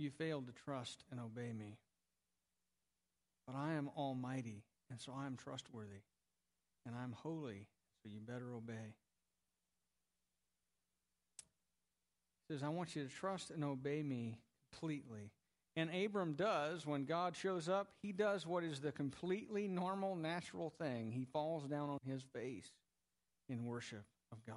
You 0.01 0.09
failed 0.11 0.47
to 0.47 0.53
trust 0.53 1.05
and 1.11 1.21
obey 1.21 1.53
me. 1.53 1.77
But 3.47 3.55
I 3.55 3.75
am 3.75 3.91
almighty, 3.97 4.65
and 4.91 4.99
so 4.99 5.13
I 5.15 5.27
am 5.27 5.37
trustworthy. 5.37 6.03
And 6.87 6.95
I'm 6.97 7.13
holy, 7.13 7.67
so 8.03 8.09
you 8.11 8.21
better 8.21 8.51
obey. 8.55 8.95
says, 12.51 12.63
I 12.63 12.69
want 12.69 12.97
you 12.97 13.05
to 13.05 13.15
trust 13.15 13.51
and 13.51 13.63
obey 13.63 14.03
me 14.03 14.39
completely. 14.73 15.31
And 15.77 15.91
Abram 15.95 16.33
does, 16.33 16.85
when 16.85 17.05
God 17.05 17.37
shows 17.37 17.69
up, 17.69 17.89
he 18.03 18.11
does 18.11 18.45
what 18.47 18.65
is 18.65 18.81
the 18.81 18.91
completely 18.91 19.69
normal, 19.69 20.17
natural 20.17 20.71
thing. 20.71 21.13
He 21.13 21.27
falls 21.27 21.65
down 21.69 21.91
on 21.91 21.99
his 22.05 22.23
face 22.35 22.73
in 23.49 23.67
worship 23.67 24.05
of 24.33 24.45
God. 24.47 24.57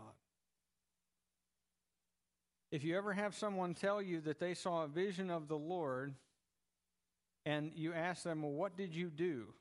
If 2.74 2.84
you 2.84 2.98
ever 2.98 3.14
have 3.14 3.36
someone 3.36 3.76
tell 3.76 4.02
you 4.02 4.20
that 4.22 4.40
they 4.40 4.56
saw 4.56 4.84
a 4.84 4.88
vision 4.88 5.30
of 5.30 5.48
the 5.48 5.56
Lord, 5.56 6.16
and 7.46 7.72
you 7.76 7.94
ask 7.94 8.24
them, 8.24 8.42
Well, 8.42 8.52
what 8.52 8.76
did 8.76 8.96
you 8.96 9.12
do 9.12 9.54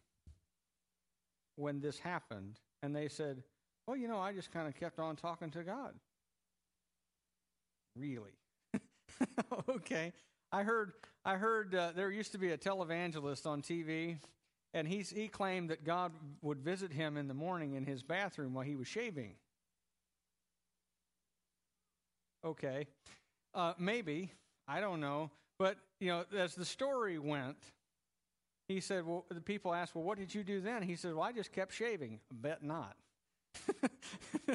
when 1.57 1.79
this 1.79 1.99
happened? 1.99 2.59
And 2.83 2.97
they 2.97 3.09
said, 3.09 3.43
Well, 3.87 3.99
you 3.99 4.09
know, 4.09 4.19
I 4.19 4.33
just 4.33 4.51
kind 4.51 4.67
of 4.67 4.75
kept 4.75 4.99
on 4.99 5.17
talking 5.17 5.51
to 5.51 5.63
God. 5.63 5.93
Really? 7.95 8.33
okay. 9.69 10.15
I 10.51 10.63
heard 10.63 10.95
I 11.23 11.37
heard 11.37 11.75
uh, 11.75 11.93
there 11.95 12.11
used 12.11 12.33
to 12.33 12.39
be 12.39 12.53
a 12.53 12.57
televangelist 12.57 13.45
on 13.47 13.61
TV, 13.61 14.17
and 14.73 14.89
he's, 14.89 15.11
he 15.11 15.29
claimed 15.29 15.69
that 15.69 15.85
God 15.85 16.13
would 16.41 16.61
visit 16.61 16.91
him 16.91 17.19
in 17.19 17.29
the 17.29 17.35
morning 17.35 17.75
in 17.75 17.85
his 17.85 18.03
bathroom 18.03 18.55
while 18.55 18.65
he 18.65 18.75
was 18.75 18.89
shaving. 18.89 19.35
Okay, 22.45 22.87
uh, 23.55 23.75
maybe 23.79 24.31
I 24.67 24.81
don't 24.81 25.01
know, 25.01 25.31
but 25.59 25.77
you 26.01 26.09
know, 26.09 26.25
as 26.37 26.55
the 26.55 26.65
story 26.65 27.19
went, 27.19 27.59
he 28.69 28.81
said, 28.81 29.07
"Well, 29.07 29.25
the 29.31 29.41
people 29.41 29.73
asked, 29.73 29.95
well, 29.95 30.05
what 30.05 30.19
did 30.19 30.35
you 30.35 30.43
do 30.43 30.61
then?" 30.61 30.83
He 30.83 30.97
said, 30.97 31.15
"Well, 31.15 31.23
I 31.23 31.33
just 31.33 31.53
kept 31.53 31.73
shaving." 31.73 32.21
Bet 32.33 32.63
not. 32.63 32.97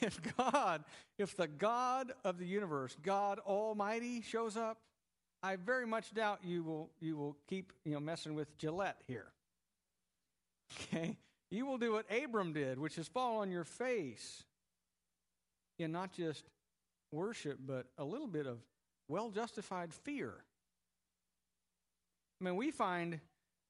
if 0.00 0.20
God, 0.36 0.84
if 1.18 1.36
the 1.36 1.48
God 1.48 2.12
of 2.24 2.38
the 2.38 2.46
universe, 2.46 2.96
God 3.02 3.40
Almighty, 3.40 4.22
shows 4.22 4.56
up, 4.56 4.78
I 5.42 5.56
very 5.56 5.86
much 5.86 6.14
doubt 6.14 6.40
you 6.42 6.62
will 6.62 6.90
you 7.00 7.16
will 7.16 7.36
keep 7.48 7.72
you 7.84 7.92
know 7.92 8.00
messing 8.00 8.34
with 8.34 8.56
Gillette 8.58 9.02
here. 9.06 9.32
Okay, 10.72 11.16
you 11.50 11.66
will 11.66 11.78
do 11.78 11.92
what 11.92 12.06
Abram 12.10 12.52
did, 12.52 12.78
which 12.78 12.96
is 12.98 13.08
fall 13.08 13.38
on 13.38 13.50
your 13.50 13.64
face 13.64 14.44
and 15.78 15.92
not 15.92 16.12
just 16.12 16.44
worship, 17.12 17.58
but 17.64 17.86
a 17.98 18.04
little 18.04 18.26
bit 18.26 18.46
of 18.46 18.58
well 19.08 19.30
justified 19.30 19.92
fear. 19.92 20.34
I 22.40 22.44
mean, 22.44 22.56
we 22.56 22.70
find 22.70 23.20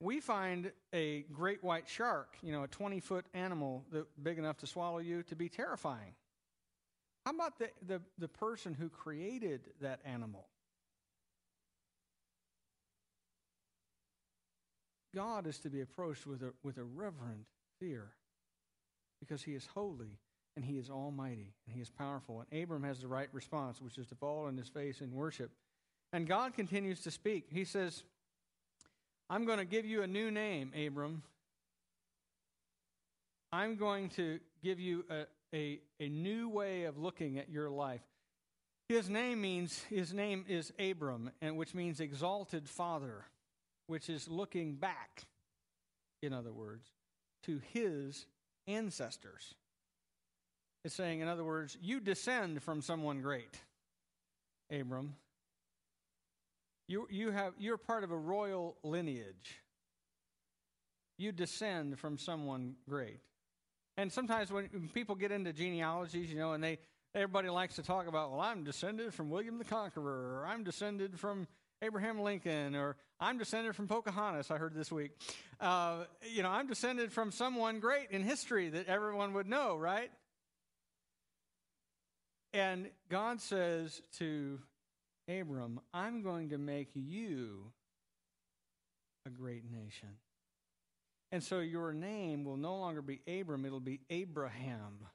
we 0.00 0.20
find 0.20 0.70
a 0.92 1.22
great 1.32 1.64
white 1.64 1.88
shark, 1.88 2.36
you 2.42 2.52
know, 2.52 2.62
a 2.62 2.68
20 2.68 3.00
foot 3.00 3.26
animal 3.34 3.84
that 3.92 4.06
big 4.22 4.38
enough 4.38 4.58
to 4.58 4.66
swallow 4.66 4.98
you, 4.98 5.22
to 5.24 5.36
be 5.36 5.48
terrifying. 5.48 6.14
How 7.26 7.34
about 7.34 7.58
the, 7.58 7.70
the, 7.86 8.00
the 8.16 8.28
person 8.28 8.74
who 8.74 8.88
created 8.88 9.60
that 9.80 10.00
animal? 10.04 10.46
God 15.14 15.46
is 15.46 15.58
to 15.60 15.68
be 15.68 15.80
approached 15.80 16.26
with 16.26 16.42
a, 16.42 16.52
with 16.62 16.78
a 16.78 16.84
reverent 16.84 17.46
fear 17.80 18.12
because 19.20 19.42
he 19.42 19.54
is 19.54 19.66
holy 19.74 20.18
and 20.58 20.64
he 20.64 20.76
is 20.76 20.90
almighty 20.90 21.54
and 21.66 21.76
he 21.76 21.80
is 21.80 21.88
powerful. 21.88 22.42
And 22.50 22.62
Abram 22.62 22.82
has 22.82 22.98
the 22.98 23.06
right 23.06 23.28
response, 23.32 23.80
which 23.80 23.96
is 23.96 24.08
to 24.08 24.16
fall 24.16 24.46
on 24.46 24.56
his 24.56 24.66
face 24.66 25.00
in 25.00 25.14
worship. 25.14 25.52
And 26.12 26.26
God 26.26 26.52
continues 26.54 26.98
to 27.02 27.12
speak. 27.12 27.46
He 27.48 27.64
says, 27.64 28.02
I'm 29.30 29.44
going 29.44 29.60
to 29.60 29.64
give 29.64 29.86
you 29.86 30.02
a 30.02 30.08
new 30.08 30.32
name, 30.32 30.72
Abram. 30.74 31.22
I'm 33.52 33.76
going 33.76 34.08
to 34.10 34.40
give 34.60 34.80
you 34.80 35.04
a, 35.08 35.26
a, 35.54 35.78
a 36.00 36.08
new 36.08 36.48
way 36.48 36.84
of 36.84 36.98
looking 36.98 37.38
at 37.38 37.48
your 37.48 37.70
life. 37.70 38.02
His 38.88 39.08
name 39.08 39.40
means 39.40 39.84
his 39.88 40.12
name 40.12 40.44
is 40.48 40.72
Abram, 40.80 41.30
and 41.40 41.56
which 41.56 41.72
means 41.72 42.00
exalted 42.00 42.68
father, 42.68 43.26
which 43.86 44.10
is 44.10 44.26
looking 44.26 44.74
back, 44.74 45.22
in 46.20 46.32
other 46.32 46.52
words, 46.52 46.88
to 47.44 47.60
his 47.72 48.26
ancestors. 48.66 49.54
It's 50.84 50.94
saying, 50.94 51.20
in 51.20 51.28
other 51.28 51.44
words, 51.44 51.76
you 51.82 52.00
descend 52.00 52.62
from 52.62 52.82
someone 52.82 53.20
great, 53.20 53.58
Abram. 54.70 55.14
You, 56.86 57.06
you 57.10 57.30
have, 57.30 57.52
you're 57.58 57.76
part 57.76 58.04
of 58.04 58.10
a 58.10 58.16
royal 58.16 58.76
lineage. 58.82 59.60
You 61.18 61.32
descend 61.32 61.98
from 61.98 62.16
someone 62.16 62.76
great. 62.88 63.20
And 63.96 64.12
sometimes 64.12 64.52
when 64.52 64.88
people 64.94 65.16
get 65.16 65.32
into 65.32 65.52
genealogies, 65.52 66.30
you 66.30 66.38
know, 66.38 66.52
and 66.52 66.62
they 66.62 66.78
everybody 67.14 67.48
likes 67.48 67.76
to 67.76 67.82
talk 67.82 68.06
about, 68.06 68.30
well, 68.30 68.40
I'm 68.40 68.64
descended 68.64 69.12
from 69.14 69.30
William 69.30 69.58
the 69.58 69.64
Conqueror, 69.64 70.40
or 70.40 70.46
I'm 70.46 70.62
descended 70.62 71.18
from 71.18 71.46
Abraham 71.82 72.20
Lincoln, 72.20 72.74
or 72.74 72.96
I'm 73.20 73.38
descended 73.38 73.74
from 73.74 73.88
Pocahontas, 73.88 74.50
I 74.50 74.58
heard 74.58 74.74
this 74.74 74.92
week. 74.92 75.12
Uh, 75.60 76.04
you 76.22 76.42
know, 76.42 76.50
I'm 76.50 76.66
descended 76.66 77.12
from 77.12 77.32
someone 77.32 77.80
great 77.80 78.10
in 78.10 78.22
history 78.22 78.68
that 78.70 78.86
everyone 78.86 79.32
would 79.34 79.48
know, 79.48 79.76
right? 79.76 80.10
And 82.58 82.88
God 83.08 83.40
says 83.40 84.02
to 84.18 84.58
Abram, 85.28 85.78
I'm 85.94 86.22
going 86.22 86.48
to 86.48 86.58
make 86.58 86.88
you 86.92 87.70
a 89.24 89.30
great 89.30 89.62
nation. 89.70 90.08
And 91.30 91.40
so 91.40 91.60
your 91.60 91.92
name 91.92 92.42
will 92.42 92.56
no 92.56 92.76
longer 92.76 93.00
be 93.00 93.20
Abram, 93.28 93.64
it'll 93.64 93.78
be 93.78 94.00
Abraham, 94.10 95.06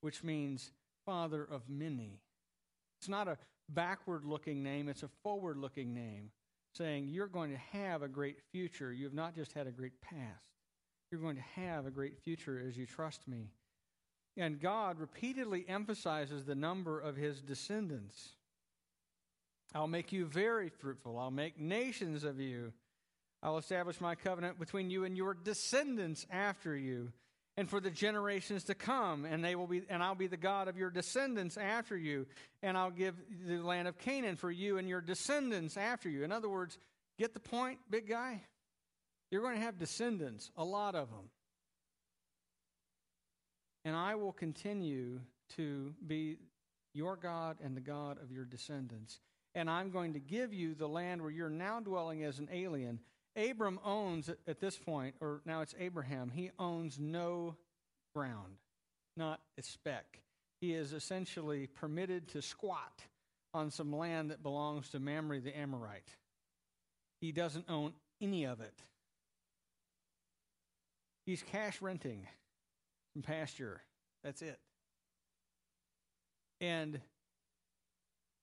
which 0.00 0.24
means 0.24 0.72
father 1.06 1.44
of 1.48 1.62
many. 1.68 2.18
It's 3.00 3.08
not 3.08 3.28
a 3.28 3.38
backward 3.68 4.24
looking 4.24 4.64
name, 4.64 4.88
it's 4.88 5.04
a 5.04 5.10
forward 5.22 5.58
looking 5.58 5.94
name, 5.94 6.32
saying 6.74 7.06
you're 7.06 7.28
going 7.28 7.52
to 7.52 7.78
have 7.78 8.02
a 8.02 8.08
great 8.08 8.38
future. 8.50 8.92
You 8.92 9.04
have 9.04 9.14
not 9.14 9.36
just 9.36 9.52
had 9.52 9.68
a 9.68 9.72
great 9.72 10.00
past, 10.00 10.42
you're 11.12 11.20
going 11.20 11.36
to 11.36 11.60
have 11.60 11.86
a 11.86 11.90
great 11.92 12.18
future 12.18 12.60
as 12.66 12.76
you 12.76 12.84
trust 12.84 13.28
me. 13.28 13.52
And 14.36 14.60
God 14.60 14.98
repeatedly 14.98 15.64
emphasizes 15.68 16.44
the 16.44 16.54
number 16.54 16.98
of 16.98 17.16
his 17.16 17.40
descendants. 17.40 18.30
I'll 19.74 19.86
make 19.86 20.12
you 20.12 20.26
very 20.26 20.68
fruitful. 20.68 21.18
I'll 21.18 21.30
make 21.30 21.60
nations 21.60 22.24
of 22.24 22.40
you. 22.40 22.72
I'll 23.42 23.58
establish 23.58 24.00
my 24.00 24.14
covenant 24.14 24.58
between 24.58 24.90
you 24.90 25.04
and 25.04 25.16
your 25.16 25.34
descendants 25.34 26.26
after 26.30 26.76
you 26.76 27.12
and 27.56 27.68
for 27.68 27.80
the 27.80 27.90
generations 27.90 28.64
to 28.64 28.74
come 28.74 29.24
and 29.24 29.44
they 29.44 29.54
will 29.54 29.66
be 29.66 29.82
and 29.88 30.02
I'll 30.02 30.14
be 30.14 30.26
the 30.26 30.36
God 30.36 30.68
of 30.68 30.76
your 30.76 30.90
descendants 30.90 31.56
after 31.56 31.96
you 31.96 32.26
and 32.62 32.76
I'll 32.76 32.90
give 32.90 33.14
the 33.46 33.58
land 33.58 33.88
of 33.88 33.98
Canaan 33.98 34.36
for 34.36 34.50
you 34.50 34.78
and 34.78 34.88
your 34.88 35.00
descendants 35.00 35.76
after 35.76 36.08
you. 36.08 36.22
In 36.22 36.32
other 36.32 36.48
words, 36.48 36.78
get 37.18 37.32
the 37.32 37.40
point, 37.40 37.78
big 37.88 38.08
guy? 38.08 38.42
You're 39.30 39.42
going 39.42 39.56
to 39.56 39.62
have 39.62 39.78
descendants, 39.78 40.50
a 40.56 40.64
lot 40.64 40.94
of 40.94 41.08
them. 41.08 41.30
And 43.84 43.96
I 43.96 44.14
will 44.14 44.32
continue 44.32 45.20
to 45.56 45.94
be 46.06 46.36
your 46.94 47.16
God 47.16 47.58
and 47.62 47.76
the 47.76 47.80
God 47.80 48.18
of 48.22 48.30
your 48.30 48.44
descendants. 48.44 49.20
And 49.54 49.68
I'm 49.70 49.90
going 49.90 50.12
to 50.12 50.20
give 50.20 50.52
you 50.52 50.74
the 50.74 50.88
land 50.88 51.22
where 51.22 51.30
you're 51.30 51.48
now 51.48 51.80
dwelling 51.80 52.24
as 52.24 52.38
an 52.38 52.48
alien 52.52 53.00
Abram 53.36 53.78
owns 53.84 54.28
at 54.28 54.60
this 54.60 54.76
point, 54.76 55.14
or 55.20 55.40
now 55.44 55.60
it's 55.60 55.74
Abraham, 55.78 56.30
he 56.30 56.50
owns 56.58 56.98
no 56.98 57.56
ground, 58.14 58.56
not 59.16 59.40
a 59.58 59.62
speck. 59.62 60.20
He 60.60 60.74
is 60.74 60.92
essentially 60.92 61.66
permitted 61.66 62.28
to 62.28 62.42
squat 62.42 63.02
on 63.54 63.70
some 63.70 63.96
land 63.96 64.30
that 64.30 64.42
belongs 64.42 64.90
to 64.90 65.00
Mamre 65.00 65.40
the 65.40 65.56
Amorite. 65.56 66.16
He 67.20 67.32
doesn't 67.32 67.66
own 67.68 67.92
any 68.20 68.44
of 68.44 68.60
it. 68.60 68.74
He's 71.24 71.42
cash 71.42 71.80
renting 71.80 72.26
some 73.14 73.22
pasture. 73.22 73.82
That's 74.22 74.42
it. 74.42 74.58
And 76.60 77.00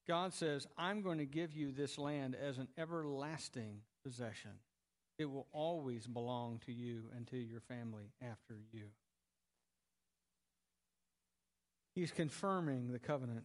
God 0.07 0.33
says, 0.33 0.67
I'm 0.77 1.01
going 1.01 1.17
to 1.19 1.25
give 1.25 1.53
you 1.53 1.71
this 1.71 1.97
land 1.97 2.35
as 2.35 2.57
an 2.57 2.67
everlasting 2.77 3.81
possession. 4.03 4.51
It 5.19 5.25
will 5.25 5.47
always 5.51 6.07
belong 6.07 6.61
to 6.65 6.71
you 6.71 7.03
and 7.15 7.27
to 7.27 7.37
your 7.37 7.61
family 7.61 8.11
after 8.21 8.55
you. 8.71 8.85
He's 11.95 12.11
confirming 12.11 12.91
the 12.91 12.99
covenant. 12.99 13.43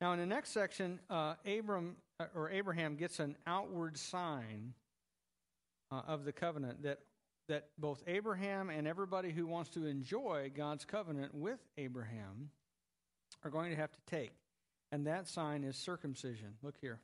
Now, 0.00 0.12
in 0.12 0.18
the 0.18 0.26
next 0.26 0.50
section, 0.50 0.98
uh, 1.08 1.34
Abram 1.46 1.96
uh, 2.18 2.26
or 2.34 2.50
Abraham 2.50 2.96
gets 2.96 3.20
an 3.20 3.36
outward 3.46 3.98
sign 3.98 4.74
uh, 5.90 6.02
of 6.06 6.24
the 6.24 6.32
covenant 6.32 6.82
that 6.82 7.00
that 7.48 7.68
both 7.78 8.02
Abraham 8.06 8.70
and 8.70 8.86
everybody 8.86 9.30
who 9.30 9.46
wants 9.46 9.70
to 9.70 9.86
enjoy 9.86 10.50
God's 10.54 10.84
covenant 10.84 11.34
with 11.34 11.60
Abraham 11.76 12.50
are 13.42 13.50
going 13.50 13.70
to 13.70 13.76
have 13.76 13.92
to 13.92 14.00
take. 14.06 14.32
And 14.90 15.06
that 15.06 15.28
sign 15.28 15.64
is 15.64 15.76
circumcision. 15.76 16.54
Look 16.62 16.76
here 16.80 17.00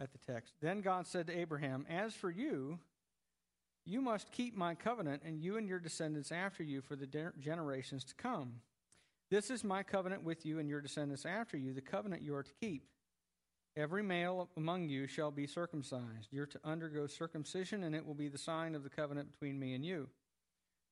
at 0.00 0.12
the 0.12 0.18
text. 0.18 0.54
Then 0.60 0.80
God 0.80 1.06
said 1.06 1.26
to 1.28 1.38
Abraham, 1.38 1.86
As 1.88 2.14
for 2.14 2.30
you, 2.30 2.78
you 3.84 4.00
must 4.00 4.32
keep 4.32 4.56
my 4.56 4.74
covenant, 4.74 5.22
and 5.24 5.40
you 5.40 5.56
and 5.56 5.66
your 5.66 5.78
descendants 5.78 6.30
after 6.30 6.62
you 6.62 6.82
for 6.82 6.94
the 6.94 7.06
de- 7.06 7.32
generations 7.40 8.04
to 8.04 8.14
come. 8.14 8.56
This 9.30 9.50
is 9.50 9.64
my 9.64 9.82
covenant 9.82 10.24
with 10.24 10.44
you 10.44 10.58
and 10.58 10.68
your 10.68 10.80
descendants 10.80 11.24
after 11.24 11.56
you, 11.56 11.72
the 11.72 11.80
covenant 11.80 12.22
you 12.22 12.34
are 12.34 12.42
to 12.42 12.52
keep. 12.60 12.84
Every 13.78 14.02
male 14.02 14.48
among 14.56 14.88
you 14.88 15.06
shall 15.06 15.30
be 15.30 15.46
circumcised. 15.46 16.32
You're 16.32 16.46
to 16.46 16.58
undergo 16.64 17.06
circumcision, 17.06 17.84
and 17.84 17.94
it 17.94 18.04
will 18.04 18.14
be 18.14 18.26
the 18.26 18.36
sign 18.36 18.74
of 18.74 18.82
the 18.82 18.90
covenant 18.90 19.30
between 19.30 19.56
me 19.56 19.74
and 19.74 19.84
you. 19.84 20.08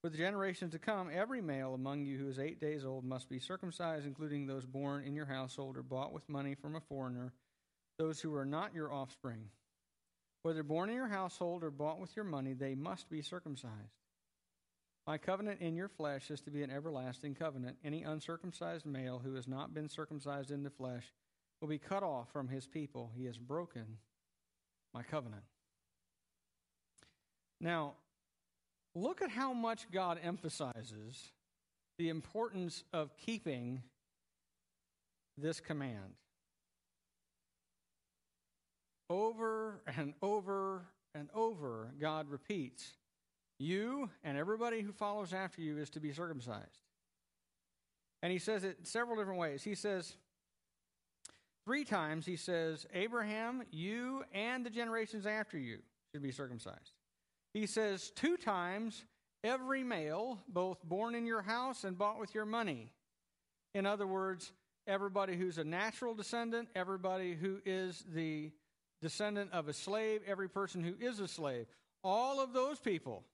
For 0.00 0.08
the 0.08 0.16
generations 0.16 0.70
to 0.70 0.78
come, 0.78 1.10
every 1.12 1.42
male 1.42 1.74
among 1.74 2.04
you 2.04 2.16
who 2.16 2.28
is 2.28 2.38
eight 2.38 2.60
days 2.60 2.84
old 2.84 3.04
must 3.04 3.28
be 3.28 3.40
circumcised, 3.40 4.06
including 4.06 4.46
those 4.46 4.64
born 4.64 5.02
in 5.02 5.16
your 5.16 5.26
household 5.26 5.76
or 5.76 5.82
bought 5.82 6.12
with 6.12 6.28
money 6.28 6.54
from 6.54 6.76
a 6.76 6.80
foreigner 6.80 7.32
those 7.98 8.20
who 8.20 8.32
are 8.36 8.44
not 8.44 8.72
your 8.72 8.92
offspring. 8.92 9.48
Whether 10.42 10.62
born 10.62 10.88
in 10.88 10.94
your 10.94 11.08
household 11.08 11.64
or 11.64 11.72
bought 11.72 11.98
with 11.98 12.14
your 12.14 12.26
money, 12.26 12.52
they 12.52 12.76
must 12.76 13.10
be 13.10 13.20
circumcised. 13.20 13.96
My 15.08 15.18
covenant 15.18 15.60
in 15.60 15.74
your 15.74 15.88
flesh 15.88 16.30
is 16.30 16.40
to 16.42 16.52
be 16.52 16.62
an 16.62 16.70
everlasting 16.70 17.34
covenant. 17.34 17.78
Any 17.84 18.04
uncircumcised 18.04 18.86
male 18.86 19.20
who 19.24 19.34
has 19.34 19.48
not 19.48 19.74
been 19.74 19.88
circumcised 19.88 20.52
in 20.52 20.62
the 20.62 20.70
flesh 20.70 21.12
will 21.60 21.68
be 21.68 21.78
cut 21.78 22.02
off 22.02 22.30
from 22.32 22.48
his 22.48 22.66
people. 22.66 23.10
He 23.16 23.24
has 23.26 23.38
broken 23.38 23.98
my 24.92 25.02
covenant. 25.02 25.42
Now, 27.60 27.94
look 28.94 29.22
at 29.22 29.30
how 29.30 29.52
much 29.52 29.90
God 29.90 30.18
emphasizes 30.22 31.32
the 31.98 32.08
importance 32.10 32.84
of 32.92 33.16
keeping 33.16 33.82
this 35.38 35.60
command 35.60 36.14
over 39.08 39.80
and 39.96 40.14
over 40.22 40.86
and 41.14 41.28
over, 41.34 41.92
God 42.00 42.28
repeats, 42.28 42.94
You 43.58 44.10
and 44.24 44.36
everybody 44.36 44.82
who 44.82 44.92
follows 44.92 45.32
after 45.32 45.62
you 45.62 45.78
is 45.78 45.90
to 45.90 46.00
be 46.00 46.12
circumcised. 46.12 46.82
And 48.22 48.32
he 48.32 48.38
says 48.38 48.64
it 48.64 48.86
several 48.86 49.16
different 49.16 49.38
ways. 49.38 49.62
He 49.62 49.74
says, 49.74 50.16
three 51.66 51.84
times, 51.84 52.24
he 52.24 52.36
says, 52.36 52.86
Abraham, 52.94 53.62
you 53.70 54.24
and 54.32 54.64
the 54.64 54.70
generations 54.70 55.26
after 55.26 55.58
you 55.58 55.80
should 56.12 56.22
be 56.22 56.32
circumcised. 56.32 56.92
He 57.52 57.66
says 57.66 58.10
two 58.14 58.36
times, 58.36 59.04
every 59.42 59.82
male, 59.82 60.38
both 60.48 60.82
born 60.84 61.14
in 61.14 61.26
your 61.26 61.42
house 61.42 61.84
and 61.84 61.98
bought 61.98 62.20
with 62.20 62.34
your 62.34 62.46
money. 62.46 62.92
In 63.74 63.84
other 63.84 64.06
words, 64.06 64.52
everybody 64.86 65.36
who's 65.36 65.58
a 65.58 65.64
natural 65.64 66.14
descendant, 66.14 66.68
everybody 66.74 67.34
who 67.34 67.60
is 67.66 68.04
the 68.14 68.52
descendant 69.02 69.52
of 69.52 69.68
a 69.68 69.72
slave, 69.72 70.22
every 70.26 70.48
person 70.48 70.82
who 70.82 70.94
is 71.04 71.20
a 71.20 71.28
slave. 71.28 71.66
All 72.04 72.40
of 72.40 72.52
those 72.52 72.78
people, 72.78 73.24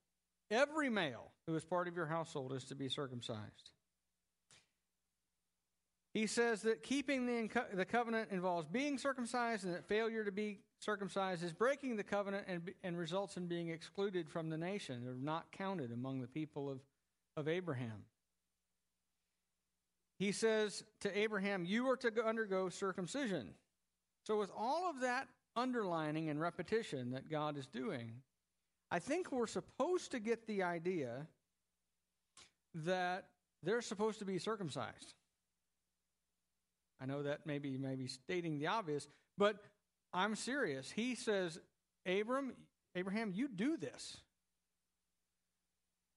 every 0.50 0.88
male 0.88 1.30
who 1.46 1.54
is 1.54 1.64
part 1.64 1.86
of 1.86 1.96
your 1.96 2.06
household 2.06 2.52
is 2.52 2.64
to 2.64 2.74
be 2.74 2.88
circumcised. 2.88 3.70
He 6.14 6.26
says 6.26 6.62
that 6.62 6.82
keeping 6.82 7.26
the, 7.26 7.48
the 7.72 7.86
covenant 7.86 8.28
involves 8.30 8.66
being 8.68 8.98
circumcised, 8.98 9.64
and 9.64 9.74
that 9.74 9.88
failure 9.88 10.24
to 10.24 10.32
be 10.32 10.58
circumcised 10.78 11.42
is 11.42 11.52
breaking 11.52 11.96
the 11.96 12.04
covenant 12.04 12.44
and, 12.48 12.70
and 12.82 12.98
results 12.98 13.38
in 13.38 13.46
being 13.46 13.70
excluded 13.70 14.28
from 14.28 14.50
the 14.50 14.58
nation. 14.58 15.04
They're 15.04 15.14
not 15.14 15.50
counted 15.52 15.90
among 15.90 16.20
the 16.20 16.26
people 16.26 16.70
of, 16.70 16.80
of 17.36 17.48
Abraham. 17.48 18.04
He 20.18 20.32
says 20.32 20.84
to 21.00 21.18
Abraham, 21.18 21.64
You 21.64 21.88
are 21.88 21.96
to 21.96 22.12
undergo 22.24 22.68
circumcision. 22.68 23.54
So, 24.24 24.38
with 24.38 24.50
all 24.56 24.90
of 24.90 25.00
that 25.00 25.28
underlining 25.56 26.28
and 26.28 26.40
repetition 26.40 27.10
that 27.12 27.30
God 27.30 27.56
is 27.56 27.66
doing, 27.66 28.12
I 28.90 28.98
think 28.98 29.32
we're 29.32 29.46
supposed 29.46 30.10
to 30.12 30.20
get 30.20 30.46
the 30.46 30.62
idea 30.62 31.26
that 32.74 33.28
they're 33.62 33.82
supposed 33.82 34.18
to 34.18 34.24
be 34.24 34.38
circumcised. 34.38 35.14
I 37.02 37.06
know 37.06 37.22
that 37.24 37.40
maybe 37.46 37.76
maybe 37.76 38.06
stating 38.06 38.58
the 38.58 38.68
obvious, 38.68 39.08
but 39.36 39.56
I'm 40.12 40.36
serious. 40.36 40.90
He 40.90 41.14
says, 41.14 41.58
Abram, 42.06 42.52
Abraham, 42.94 43.32
you 43.34 43.48
do 43.48 43.76
this. 43.76 44.18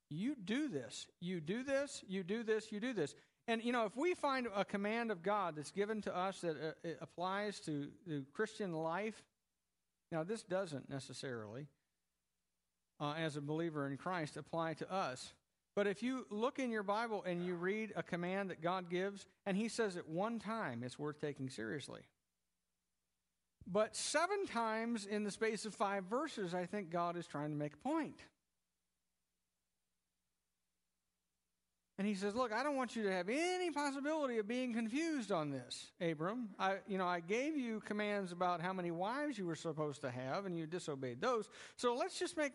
You 0.09 0.35
do 0.35 0.67
this. 0.67 1.07
You 1.19 1.41
do 1.41 1.63
this. 1.63 2.03
You 2.07 2.23
do 2.23 2.43
this. 2.43 2.71
You 2.71 2.79
do 2.79 2.93
this. 2.93 3.15
And, 3.47 3.63
you 3.63 3.71
know, 3.71 3.85
if 3.85 3.95
we 3.95 4.13
find 4.13 4.47
a 4.55 4.65
command 4.65 5.11
of 5.11 5.21
God 5.21 5.55
that's 5.55 5.71
given 5.71 6.01
to 6.03 6.15
us 6.15 6.41
that 6.41 6.75
uh, 6.83 6.89
applies 7.01 7.59
to 7.61 7.87
the 8.05 8.23
Christian 8.33 8.73
life, 8.73 9.23
now 10.11 10.23
this 10.23 10.43
doesn't 10.43 10.89
necessarily, 10.89 11.67
uh, 12.99 13.13
as 13.13 13.37
a 13.37 13.41
believer 13.41 13.87
in 13.87 13.97
Christ, 13.97 14.37
apply 14.37 14.73
to 14.75 14.91
us. 14.91 15.33
But 15.75 15.87
if 15.87 16.01
you 16.01 16.25
look 16.29 16.57
in 16.57 16.71
your 16.71 16.83
Bible 16.83 17.23
and 17.25 17.45
you 17.45 17.55
read 17.55 17.91
a 17.95 18.03
command 18.03 18.49
that 18.49 18.61
God 18.61 18.89
gives, 18.89 19.25
and 19.45 19.57
He 19.57 19.67
says 19.67 19.97
it 19.97 20.07
one 20.07 20.39
time, 20.39 20.83
it's 20.83 20.97
worth 20.97 21.19
taking 21.19 21.49
seriously. 21.49 22.01
But 23.67 23.95
seven 23.95 24.45
times 24.45 25.05
in 25.05 25.23
the 25.23 25.31
space 25.31 25.65
of 25.65 25.73
five 25.73 26.05
verses, 26.05 26.53
I 26.53 26.65
think 26.65 26.91
God 26.91 27.17
is 27.17 27.25
trying 27.25 27.49
to 27.49 27.57
make 27.57 27.73
a 27.73 27.77
point. 27.77 28.19
And 31.97 32.05
he 32.05 32.13
says, 32.13 32.35
"Look, 32.35 32.51
I 32.51 32.61
don't 32.61 32.75
want 32.75 32.95
you 32.95 33.03
to 33.03 33.11
have 33.11 33.29
any 33.29 33.71
possibility 33.71 34.37
of 34.37 34.47
being 34.47 34.73
confused 34.73 35.31
on 35.31 35.49
this, 35.49 35.91
Abram. 36.01 36.49
I, 36.59 36.79
you 36.87 36.97
know, 36.97 37.07
I 37.07 37.21
gave 37.21 37.55
you 37.55 37.79
commands 37.79 38.33
about 38.33 38.61
how 38.61 38.73
many 38.73 38.91
wives 38.91 39.37
you 39.37 39.45
were 39.45 39.55
supposed 39.55 40.01
to 40.01 40.11
have, 40.11 40.45
and 40.45 40.57
you 40.57 40.67
disobeyed 40.67 41.21
those. 41.21 41.49
So 41.77 41.95
let's 41.95 42.19
just 42.19 42.35
make 42.35 42.51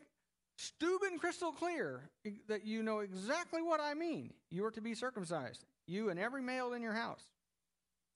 stupid 0.61 1.19
crystal 1.19 1.53
clear 1.53 2.11
that 2.49 2.65
you 2.65 2.83
know 2.83 3.01
exactly 3.01 3.63
what 3.63 3.81
I 3.81 3.95
mean. 3.95 4.33
You 4.51 4.65
are 4.67 4.71
to 4.73 4.81
be 4.81 4.95
circumcised. 4.95 5.65
you 5.87 6.11
and 6.11 6.21
every 6.21 6.43
male 6.43 6.73
in 6.73 6.83
your 6.83 6.93
house. 6.93 7.23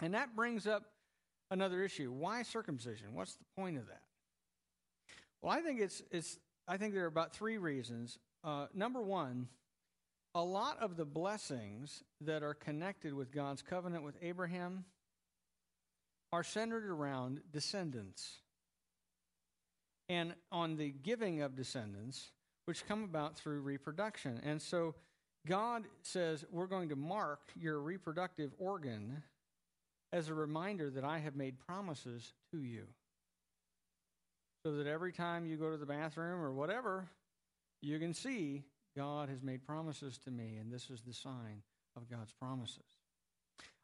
And 0.00 0.14
that 0.14 0.36
brings 0.36 0.66
up 0.66 0.84
another 1.50 1.82
issue. 1.82 2.12
Why 2.12 2.42
circumcision? 2.42 3.14
What's 3.14 3.34
the 3.34 3.44
point 3.56 3.78
of 3.78 3.86
that? 3.86 4.02
Well, 5.42 5.52
I 5.52 5.60
think 5.60 5.80
it's 5.80 6.02
it's 6.10 6.38
I 6.68 6.76
think 6.76 6.94
there 6.94 7.04
are 7.04 7.08
about 7.08 7.34
three 7.34 7.58
reasons. 7.58 8.18
Uh, 8.42 8.66
number 8.74 9.02
one, 9.02 9.48
a 10.34 10.42
lot 10.42 10.78
of 10.80 10.96
the 10.96 11.04
blessings 11.04 12.02
that 12.20 12.42
are 12.42 12.54
connected 12.54 13.14
with 13.14 13.32
God's 13.32 13.62
covenant 13.62 14.04
with 14.04 14.16
Abraham 14.22 14.84
are 16.32 16.42
centered 16.42 16.84
around 16.84 17.40
descendants 17.52 18.40
and 20.08 20.34
on 20.52 20.76
the 20.76 20.90
giving 20.90 21.42
of 21.42 21.56
descendants, 21.56 22.30
which 22.66 22.86
come 22.86 23.04
about 23.04 23.36
through 23.36 23.60
reproduction. 23.60 24.40
And 24.44 24.60
so 24.60 24.94
God 25.46 25.84
says, 26.02 26.44
We're 26.50 26.66
going 26.66 26.88
to 26.90 26.96
mark 26.96 27.40
your 27.54 27.80
reproductive 27.80 28.52
organ 28.58 29.22
as 30.12 30.28
a 30.28 30.34
reminder 30.34 30.90
that 30.90 31.04
I 31.04 31.18
have 31.18 31.36
made 31.36 31.58
promises 31.58 32.32
to 32.52 32.62
you. 32.62 32.84
So 34.64 34.76
that 34.76 34.86
every 34.86 35.12
time 35.12 35.44
you 35.44 35.56
go 35.56 35.70
to 35.70 35.76
the 35.76 35.86
bathroom 35.86 36.40
or 36.40 36.52
whatever, 36.52 37.08
you 37.82 37.98
can 37.98 38.14
see 38.14 38.62
God 38.96 39.28
has 39.28 39.42
made 39.42 39.66
promises 39.66 40.18
to 40.18 40.30
me, 40.30 40.56
and 40.58 40.72
this 40.72 40.88
is 40.88 41.02
the 41.02 41.12
sign 41.12 41.62
of 41.96 42.08
God's 42.08 42.32
promises. 42.32 42.78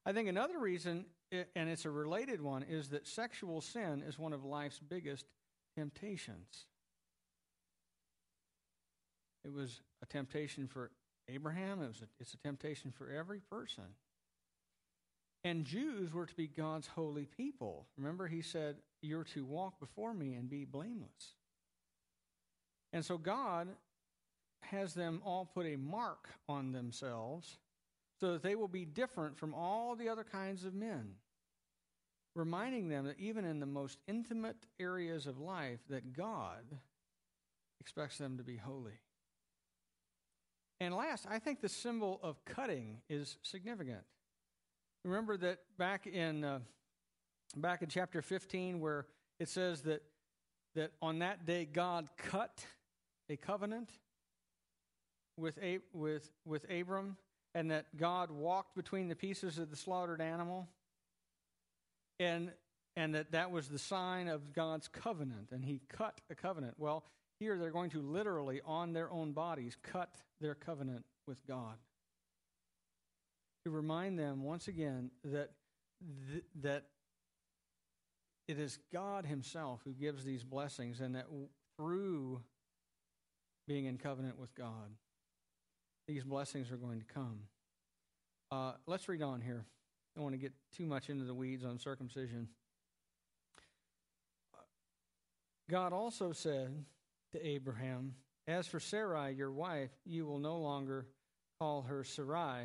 I 0.07 0.13
think 0.13 0.29
another 0.29 0.59
reason, 0.59 1.05
and 1.31 1.69
it's 1.69 1.85
a 1.85 1.91
related 1.91 2.41
one, 2.41 2.63
is 2.63 2.89
that 2.89 3.07
sexual 3.07 3.61
sin 3.61 4.03
is 4.07 4.19
one 4.19 4.33
of 4.33 4.45
life's 4.45 4.79
biggest 4.79 5.27
temptations. 5.77 6.67
It 9.45 9.53
was 9.53 9.81
a 10.03 10.07
temptation 10.07 10.67
for 10.67 10.91
Abraham, 11.29 11.83
it 11.83 11.89
was 11.89 12.03
a, 12.03 12.09
it's 12.19 12.35
a 12.35 12.39
temptation 12.39 12.91
for 12.91 13.11
every 13.11 13.41
person. 13.41 13.85
And 15.43 15.65
Jews 15.65 16.13
were 16.13 16.27
to 16.27 16.35
be 16.35 16.49
God's 16.49 16.87
holy 16.87 17.25
people. 17.25 17.87
Remember, 17.97 18.27
he 18.27 18.43
said, 18.43 18.77
You're 19.01 19.25
to 19.25 19.45
walk 19.45 19.81
before 19.81 20.13
me 20.13 20.35
and 20.35 20.51
be 20.51 20.65
blameless. 20.65 21.35
And 22.93 23.05
so 23.05 23.17
God 23.17 23.69
has 24.63 24.93
them 24.93 25.23
all 25.25 25.47
put 25.47 25.67
a 25.67 25.77
mark 25.77 26.29
on 26.49 26.73
themselves 26.73 27.57
so 28.21 28.33
that 28.33 28.43
they 28.43 28.55
will 28.55 28.69
be 28.69 28.85
different 28.85 29.39
from 29.39 29.55
all 29.55 29.97
the 29.97 30.09
other 30.09 30.25
kinds 30.25 30.65
of 30.65 30.75
men 30.75 31.15
reminding 32.35 32.89
them 32.89 33.07
that 33.07 33.19
even 33.19 33.45
in 33.45 33.61
the 33.61 33.67
most 33.67 33.99
intimate 34.07 34.57
areas 34.79 35.27
of 35.27 35.39
life 35.39 35.81
that 35.89 36.13
God 36.13 36.65
expects 37.81 38.19
them 38.19 38.37
to 38.39 38.45
be 38.45 38.57
holy. 38.57 39.01
And 40.81 40.95
last, 40.95 41.27
I 41.29 41.39
think 41.39 41.61
the 41.61 41.69
symbol 41.69 42.21
of 42.23 42.43
cutting 42.45 42.99
is 43.09 43.37
significant. 43.43 44.03
Remember 45.05 45.37
that 45.39 45.59
back 45.79 46.07
in 46.07 46.45
uh, 46.45 46.61
back 47.57 47.83
in 47.83 47.89
chapter 47.89 48.23
15 48.23 48.81
where 48.81 49.07
it 49.39 49.49
says 49.49 49.83
that 49.83 50.03
that 50.75 50.93
on 51.03 51.19
that 51.19 51.47
day 51.47 51.65
God 51.65 52.09
cut 52.17 52.65
a 53.29 53.37
covenant 53.37 53.91
with 55.37 55.59
with 55.93 56.31
with 56.45 56.67
Abram 56.71 57.17
and 57.55 57.71
that 57.71 57.97
God 57.97 58.31
walked 58.31 58.77
between 58.77 59.09
the 59.09 59.17
pieces 59.17 59.59
of 59.59 59.71
the 59.71 59.77
slaughtered 59.77 60.21
animal 60.21 60.69
and 62.21 62.53
and 62.97 63.15
that 63.15 63.33
that 63.33 63.51
was 63.51 63.69
the 63.69 63.79
sign 63.79 64.29
of 64.29 64.53
God's 64.53 64.87
covenant 64.87 65.49
and 65.51 65.65
he 65.65 65.81
cut 65.89 66.21
a 66.31 66.35
covenant. 66.37 66.75
Well 66.79 67.05
here 67.41 67.59
they're 67.59 67.71
going 67.71 67.91
to 67.91 68.03
literally 68.03 68.61
on 68.65 68.93
their 68.93 69.11
own 69.11 69.33
bodies 69.33 69.77
cut 69.83 70.15
their 70.41 70.55
covenant 70.55 71.05
with 71.27 71.45
God. 71.47 71.77
To 73.65 73.71
remind 73.71 74.19
them 74.19 74.45
once 74.45 74.69
again 74.69 75.11
that 75.25 75.51
th- 76.31 76.45
that 76.61 76.85
it 78.47 78.59
is 78.59 78.79
God 78.93 79.25
himself 79.25 79.81
who 79.85 79.93
gives 79.93 80.25
these 80.25 80.45
blessings 80.45 81.01
and 81.01 81.15
that 81.15 81.27
through 81.77 82.41
being 83.67 83.87
in 83.87 83.97
covenant 83.97 84.39
with 84.39 84.55
God 84.55 84.91
these 86.07 86.25
blessings 86.25 86.73
are 86.73 86.77
going 86.77 86.99
to 86.99 87.07
come. 87.07 87.41
Uh, 88.51 88.73
let's 88.87 89.09
read 89.09 89.23
on 89.23 89.41
here 89.41 89.65
don't 90.21 90.25
want 90.25 90.35
to 90.35 90.39
get 90.39 90.53
too 90.77 90.85
much 90.85 91.09
into 91.09 91.25
the 91.25 91.33
weeds 91.33 91.65
on 91.65 91.79
circumcision. 91.79 92.47
God 95.71 95.95
also 95.95 96.33
said 96.33 96.85
to 97.33 97.47
Abraham, 97.47 98.17
As 98.47 98.67
for 98.67 98.81
Sarai, 98.81 99.33
your 99.33 99.51
wife, 99.51 99.93
you 100.05 100.27
will 100.27 100.39
no 100.39 100.59
longer 100.59 101.07
call 101.59 101.81
her 101.81 102.05
Sarai. 102.05 102.65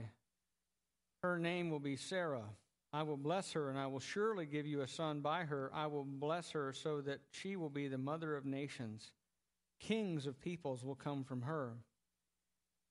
Her 1.24 1.40
name 1.40 1.70
will 1.70 1.80
be 1.80 1.96
Sarah. 1.96 2.44
I 2.92 3.04
will 3.04 3.16
bless 3.16 3.54
her, 3.54 3.70
and 3.70 3.80
I 3.80 3.88
will 3.88 4.02
surely 4.02 4.46
give 4.46 4.68
you 4.68 4.82
a 4.82 4.88
son 4.88 5.22
by 5.22 5.46
her. 5.46 5.72
I 5.74 5.88
will 5.88 6.04
bless 6.04 6.52
her 6.52 6.74
so 6.74 7.00
that 7.02 7.22
she 7.32 7.56
will 7.56 7.70
be 7.70 7.88
the 7.88 7.98
mother 7.98 8.36
of 8.36 8.46
nations. 8.46 9.14
Kings 9.80 10.28
of 10.28 10.42
peoples 10.42 10.84
will 10.84 10.96
come 10.96 11.24
from 11.24 11.44
her. 11.44 11.78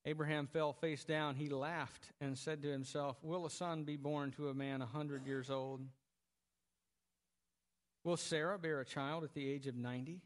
Abraham 0.07 0.47
fell 0.47 0.73
face 0.73 1.05
down. 1.05 1.35
He 1.35 1.49
laughed 1.49 2.13
and 2.21 2.37
said 2.37 2.63
to 2.63 2.71
himself, 2.71 3.17
Will 3.23 3.47
a 3.47 3.51
son 3.51 3.85
be 3.85 3.97
born 3.97 4.33
to 4.33 4.49
a 4.49 4.55
man 4.55 4.83
a 4.83 4.87
hundred 4.87 5.27
years 5.27 5.51
old? 5.51 5.81
Will 8.05 8.19
Sarah 8.19 8.59
bear 8.59 8.81
a 8.81 8.85
child 8.85 9.25
at 9.25 9.33
the 9.33 9.49
age 9.49 9.67
of 9.67 9.77
90? 9.77 10.21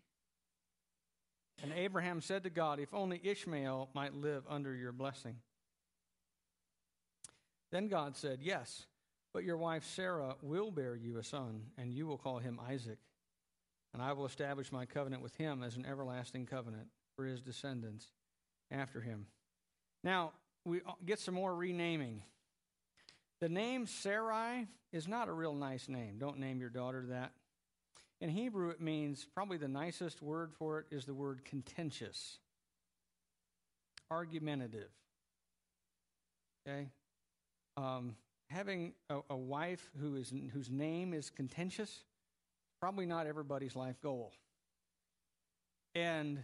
And 1.63 1.73
Abraham 1.73 2.21
said 2.21 2.43
to 2.45 2.51
God, 2.51 2.81
If 2.81 2.93
only 2.93 3.21
Ishmael 3.23 3.91
might 3.95 4.15
live 4.15 4.45
under 4.49 4.75
your 4.75 4.93
blessing. 4.93 5.37
Then 7.71 7.89
God 7.89 8.17
said, 8.17 8.41
Yes, 8.43 8.87
but 9.33 9.45
your 9.45 9.57
wife 9.57 9.85
Sarah 9.85 10.35
will 10.43 10.73
bear 10.73 10.97
you 10.97 11.19
a 11.19 11.23
son, 11.23 11.63
and 11.77 11.93
you 11.93 12.07
will 12.07 12.19
call 12.19 12.39
him 12.39 12.61
Isaac. 12.69 12.99
And 13.95 14.03
I 14.03 14.13
will 14.13 14.27
establish 14.27 14.73
my 14.73 14.87
covenant 14.87 15.23
with 15.23 15.37
him 15.37 15.63
as 15.63 15.77
an 15.77 15.87
everlasting 15.87 16.47
covenant 16.47 16.89
for 17.17 17.27
his 17.27 17.41
descendants 17.41 18.13
after 18.71 19.01
him. 19.01 19.27
Now, 20.05 20.33
we 20.65 20.81
get 21.05 21.19
some 21.19 21.35
more 21.35 21.55
renaming. 21.55 22.23
The 23.41 23.49
name 23.49 23.87
Sarai 23.87 24.67
is 24.93 25.07
not 25.07 25.29
a 25.29 25.33
real 25.33 25.55
nice 25.55 25.89
name. 25.89 26.19
Don't 26.19 26.39
name 26.39 26.61
your 26.61 26.71
daughter 26.71 27.07
that. 27.11 27.33
In 28.21 28.31
Hebrew, 28.31 28.71
it 28.71 28.81
means 28.81 29.27
probably 29.35 29.59
the 29.59 29.69
nicest 29.69 30.23
word 30.23 30.53
for 30.53 30.81
it 30.81 30.87
is 30.91 31.05
the 31.05 31.15
word 31.15 31.45
contentious, 31.45 32.39
argumentative. 34.11 34.91
Okay? 36.67 36.89
Um, 37.77 38.17
having 38.51 38.95
a, 39.09 39.21
a 39.31 39.37
wife 39.37 39.89
who 40.01 40.17
is, 40.17 40.33
whose 40.53 40.69
name 40.69 41.15
is 41.15 41.31
contentious, 41.31 42.01
probably 42.81 43.07
not 43.07 43.27
everybody's 43.27 43.77
life 43.77 44.01
goal. 44.03 44.33
And 45.95 46.43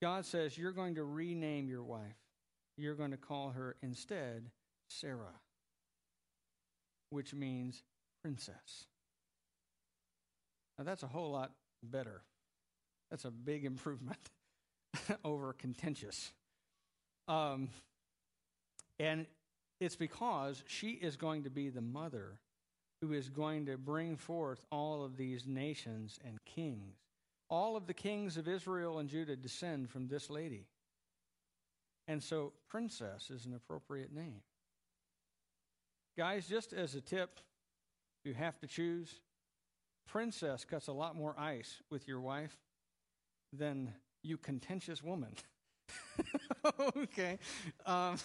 God 0.00 0.24
says, 0.24 0.56
You're 0.56 0.72
going 0.72 0.94
to 0.94 1.04
rename 1.04 1.68
your 1.68 1.82
wife 1.82 2.16
you're 2.76 2.94
going 2.94 3.10
to 3.10 3.16
call 3.16 3.50
her 3.50 3.76
instead 3.82 4.50
Sarah, 4.88 5.40
which 7.10 7.34
means 7.34 7.82
princess. 8.22 8.86
Now, 10.78 10.84
that's 10.84 11.02
a 11.02 11.08
whole 11.08 11.30
lot 11.30 11.52
better. 11.82 12.22
That's 13.10 13.24
a 13.24 13.30
big 13.30 13.64
improvement 13.64 14.18
over 15.24 15.52
contentious. 15.52 16.32
Um, 17.28 17.68
and 18.98 19.26
it's 19.80 19.96
because 19.96 20.62
she 20.66 20.90
is 20.90 21.16
going 21.16 21.44
to 21.44 21.50
be 21.50 21.68
the 21.68 21.80
mother 21.80 22.40
who 23.00 23.12
is 23.12 23.28
going 23.28 23.66
to 23.66 23.76
bring 23.76 24.16
forth 24.16 24.64
all 24.70 25.04
of 25.04 25.16
these 25.16 25.46
nations 25.46 26.18
and 26.24 26.38
kings. 26.44 26.96
All 27.48 27.76
of 27.76 27.86
the 27.86 27.94
kings 27.94 28.36
of 28.36 28.48
Israel 28.48 28.98
and 28.98 29.08
Judah 29.08 29.36
descend 29.36 29.90
from 29.90 30.08
this 30.08 30.30
lady. 30.30 30.66
And 32.08 32.22
so, 32.22 32.52
princess 32.68 33.30
is 33.30 33.46
an 33.46 33.54
appropriate 33.54 34.14
name. 34.14 34.42
Guys, 36.16 36.46
just 36.46 36.72
as 36.72 36.94
a 36.94 37.00
tip, 37.00 37.40
you 38.24 38.32
have 38.34 38.58
to 38.60 38.66
choose. 38.66 39.20
Princess 40.06 40.64
cuts 40.64 40.86
a 40.86 40.92
lot 40.92 41.16
more 41.16 41.34
ice 41.38 41.82
with 41.90 42.06
your 42.06 42.20
wife 42.20 42.56
than 43.52 43.92
you 44.22 44.36
contentious 44.36 45.02
woman. 45.02 45.34
okay. 46.96 47.38
Um, 47.84 48.16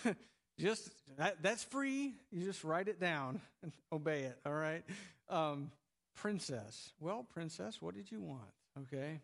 just 0.59 0.89
that, 1.17 1.41
that's 1.41 1.63
free. 1.63 2.13
You 2.31 2.45
just 2.45 2.63
write 2.63 2.87
it 2.87 2.99
down 2.99 3.41
and 3.63 3.71
obey 3.91 4.21
it. 4.21 4.37
All 4.45 4.53
right. 4.53 4.83
Um, 5.29 5.71
princess. 6.15 6.91
Well, 6.99 7.25
princess, 7.33 7.81
what 7.81 7.95
did 7.95 8.11
you 8.11 8.21
want? 8.21 8.51
Okay. 8.83 9.19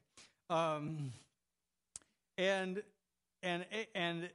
Um, 0.49 1.11
and 2.37 2.81
and 3.43 3.65
and 3.95 4.29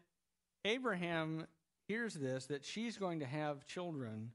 Abraham 0.65 1.47
hears 1.89 2.15
this 2.15 2.47
that 2.47 2.65
she's 2.65 2.97
going 2.97 3.21
to 3.21 3.27
have 3.27 3.67
children. 3.67 4.31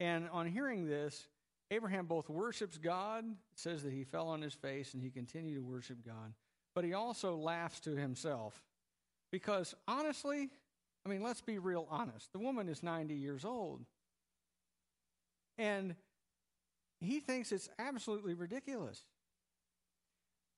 And 0.00 0.28
on 0.30 0.46
hearing 0.46 0.86
this, 0.86 1.26
Abraham 1.70 2.06
both 2.06 2.28
worships 2.28 2.78
God, 2.78 3.24
says 3.54 3.82
that 3.82 3.92
he 3.92 4.04
fell 4.04 4.28
on 4.28 4.42
his 4.42 4.54
face 4.54 4.94
and 4.94 5.02
he 5.02 5.10
continued 5.10 5.56
to 5.56 5.62
worship 5.62 6.04
God, 6.04 6.32
but 6.74 6.84
he 6.84 6.94
also 6.94 7.36
laughs 7.36 7.80
to 7.80 7.96
himself. 7.96 8.62
Because 9.32 9.74
honestly, 9.88 10.50
I 11.04 11.08
mean, 11.08 11.22
let's 11.22 11.40
be 11.40 11.58
real 11.58 11.86
honest. 11.90 12.32
The 12.32 12.38
woman 12.38 12.68
is 12.68 12.82
90 12.82 13.14
years 13.14 13.44
old. 13.44 13.84
And 15.58 15.96
he 17.00 17.20
thinks 17.20 17.52
it's 17.52 17.68
absolutely 17.78 18.34
ridiculous. 18.34 19.02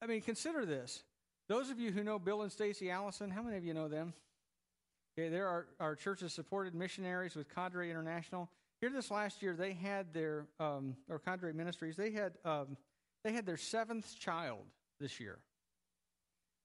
I 0.03 0.07
mean, 0.07 0.21
consider 0.21 0.65
this. 0.65 1.03
Those 1.49 1.71
of 1.71 1.81
you 1.81 1.91
who 1.91 2.05
know 2.05 2.19
Bill 2.19 2.43
and 2.43 2.53
Stacy 2.53 2.91
Allison, 2.91 3.31
how 3.31 3.43
many 3.43 3.57
of 3.57 3.65
you 3.65 3.75
know 3.75 3.89
them? 3.89 4.13
Okay, 5.19 5.31
they're 5.31 5.49
our, 5.49 5.67
our 5.81 5.97
church's 5.97 6.33
supported 6.33 6.77
missionaries 6.77 7.35
with 7.35 7.53
Cadre 7.53 7.91
International. 7.91 8.49
Here 8.81 8.89
this 8.89 9.11
last 9.11 9.43
year, 9.43 9.57
they 9.57 9.73
had 9.73 10.15
their, 10.15 10.47
um, 10.61 10.95
or 11.09 11.19
Cadre 11.19 11.53
Ministries, 11.53 11.97
they 11.97 12.13
had, 12.13 12.35
um, 12.45 12.77
they 13.25 13.33
had 13.33 13.45
their 13.45 13.57
seventh 13.57 14.17
child 14.17 14.61
this 15.01 15.19
year. 15.19 15.41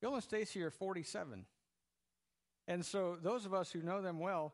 Bill 0.01 0.13
and 0.13 0.21
Stacy 0.21 0.61
are 0.61 0.69
47. 0.69 1.45
And 2.67 2.85
so 2.85 3.17
those 3.19 3.47
of 3.47 3.55
us 3.55 3.71
who 3.71 3.81
know 3.81 4.03
them 4.03 4.19
well 4.19 4.53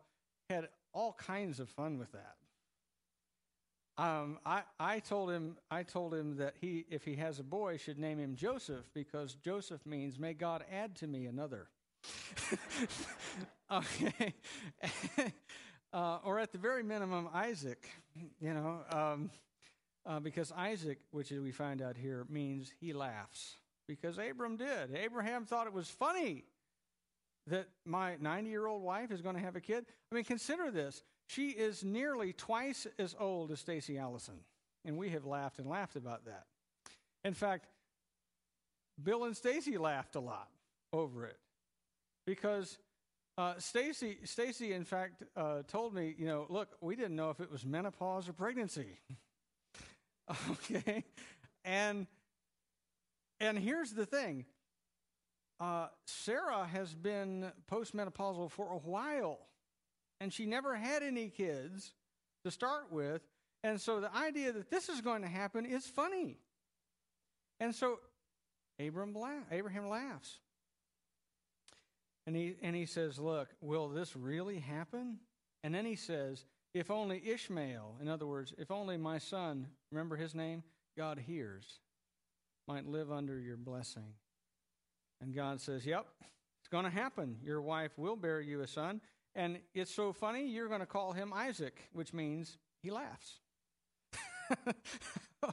had 0.50 0.70
all 0.94 1.12
kinds 1.12 1.60
of 1.60 1.68
fun 1.68 1.98
with 1.98 2.14
that. 2.14 2.36
Um, 4.02 4.40
I, 4.46 4.62
I 4.80 5.00
told 5.00 5.30
him 5.30 5.58
I 5.70 5.84
told 5.84 6.14
him 6.14 6.38
that 6.38 6.54
he 6.62 6.86
if 6.90 7.04
he 7.04 7.16
has 7.16 7.40
a 7.40 7.44
boy 7.44 7.76
should 7.76 8.00
name 8.00 8.18
him 8.18 8.38
Joseph 8.38 8.86
because 8.94 9.36
Joseph 9.36 9.86
means 9.86 10.18
may 10.18 10.34
God 10.34 10.64
add 10.72 10.96
to 10.98 11.08
me 11.08 11.26
another. 11.26 11.68
okay, 13.72 14.34
uh, 15.94 16.20
or 16.24 16.40
at 16.40 16.52
the 16.52 16.58
very 16.58 16.84
minimum 16.84 17.30
Isaac, 17.34 17.90
you 18.40 18.54
know, 18.54 18.80
um, 18.92 19.30
uh, 20.06 20.20
because 20.20 20.52
Isaac, 20.52 21.00
which 21.12 21.32
we 21.32 21.52
find 21.52 21.82
out 21.82 21.98
here, 21.98 22.26
means 22.30 22.74
he 22.80 22.94
laughs 22.94 23.56
because 23.88 24.18
Abram 24.18 24.56
did. 24.56 24.96
Abraham 24.96 25.46
thought 25.46 25.68
it 25.68 25.74
was 25.74 25.90
funny 25.90 26.46
that 27.48 27.68
my 27.86 28.16
90 28.20 28.50
year 28.50 28.68
old 28.68 28.84
wife 28.84 29.12
is 29.12 29.22
going 29.22 29.36
to 29.36 29.42
have 29.42 29.56
a 29.56 29.62
kid. 29.62 29.86
I 30.12 30.16
mean, 30.16 30.24
consider 30.24 30.72
this. 30.72 31.04
She 31.28 31.50
is 31.50 31.84
nearly 31.84 32.34
twice 32.34 32.88
as 32.98 33.16
old 33.20 33.52
as 33.52 33.60
Stacy 33.60 33.98
Allison, 33.98 34.40
and 34.86 34.98
we 34.98 35.10
have 35.10 35.26
laughed 35.26 35.60
and 35.60 35.70
laughed 35.70 35.96
about 35.96 36.26
that. 36.26 36.46
In 37.24 37.34
fact, 37.34 37.66
Bill 39.02 39.26
and 39.26 39.36
Stacy 39.36 39.78
laughed 39.78 40.16
a 40.16 40.20
lot 40.20 40.50
over 40.92 41.26
it 41.26 41.38
because 42.26 42.78
uh, 43.40 43.54
Stacy, 43.58 44.18
Stacy, 44.26 44.74
in 44.74 44.84
fact, 44.84 45.24
uh, 45.38 45.64
told 45.68 45.94
me, 45.94 46.14
you 46.18 46.26
know, 46.26 46.46
look, 46.50 46.76
we 46.82 46.98
didn't 46.98 47.16
know 47.16 47.30
if 47.30 47.40
it 47.40 47.50
was 47.50 47.66
menopause 47.66 48.28
or 48.28 48.34
pregnancy. 48.34 49.00
okay, 50.52 51.06
and 51.64 52.06
and 53.40 53.58
here's 53.58 53.92
the 53.92 54.06
thing. 54.06 54.46
Uh, 55.60 55.88
Sarah 56.06 56.68
has 56.68 56.94
been 56.94 57.52
postmenopausal 57.72 58.52
for 58.52 58.74
a 58.74 58.78
while 58.78 59.40
and 60.20 60.34
she 60.34 60.46
never 60.46 60.76
had 60.76 61.04
any 61.04 61.30
kids 61.30 61.94
to 62.44 62.52
start 62.52 62.92
with. 62.92 63.22
And 63.64 63.80
so 63.80 64.00
the 64.00 64.14
idea 64.16 64.52
that 64.52 64.70
this 64.70 64.90
is 64.90 65.02
going 65.02 65.22
to 65.22 65.28
happen 65.28 65.66
is 65.66 65.86
funny. 65.86 66.38
And 67.60 67.74
so 67.76 68.00
Abram 68.80 69.14
laugh, 69.14 69.46
Abraham 69.52 69.90
laughs. 69.90 70.40
And 72.28 72.36
he, 72.36 72.56
and 72.62 72.76
he 72.76 72.86
says, 72.86 73.18
Look, 73.18 73.50
will 73.62 73.90
this 73.90 74.16
really 74.16 74.60
happen? 74.60 75.18
And 75.64 75.74
then 75.74 75.86
he 75.86 75.96
says, 75.96 76.46
If 76.74 76.92
only 76.92 77.22
Ishmael, 77.26 77.98
in 78.02 78.08
other 78.08 78.28
words, 78.28 78.54
if 78.58 78.72
only 78.72 78.98
my 78.98 79.18
son, 79.18 79.68
remember 79.92 80.16
his 80.16 80.36
name? 80.36 80.64
God 80.98 81.20
hears, 81.20 81.80
might 82.68 82.86
live 82.86 83.12
under 83.12 83.40
your 83.40 83.58
blessing. 83.58 84.14
And 85.22 85.34
God 85.34 85.60
says, 85.60 85.86
Yep, 85.86 86.06
it's 86.60 86.68
going 86.70 86.86
to 86.86 86.92
happen. 86.92 87.38
Your 87.44 87.62
wife 87.62 87.98
will 87.98 88.16
bear 88.16 88.42
you 88.42 88.62
a 88.62 88.68
son. 88.68 89.02
And 89.36 89.60
it's 89.74 89.94
so 89.94 90.12
funny, 90.12 90.48
you're 90.48 90.68
going 90.68 90.80
to 90.80 90.86
call 90.86 91.14
him 91.14 91.32
Isaac, 91.34 91.80
which 91.94 92.14
means 92.14 92.58
he 92.82 92.92
laughs. 92.92 93.40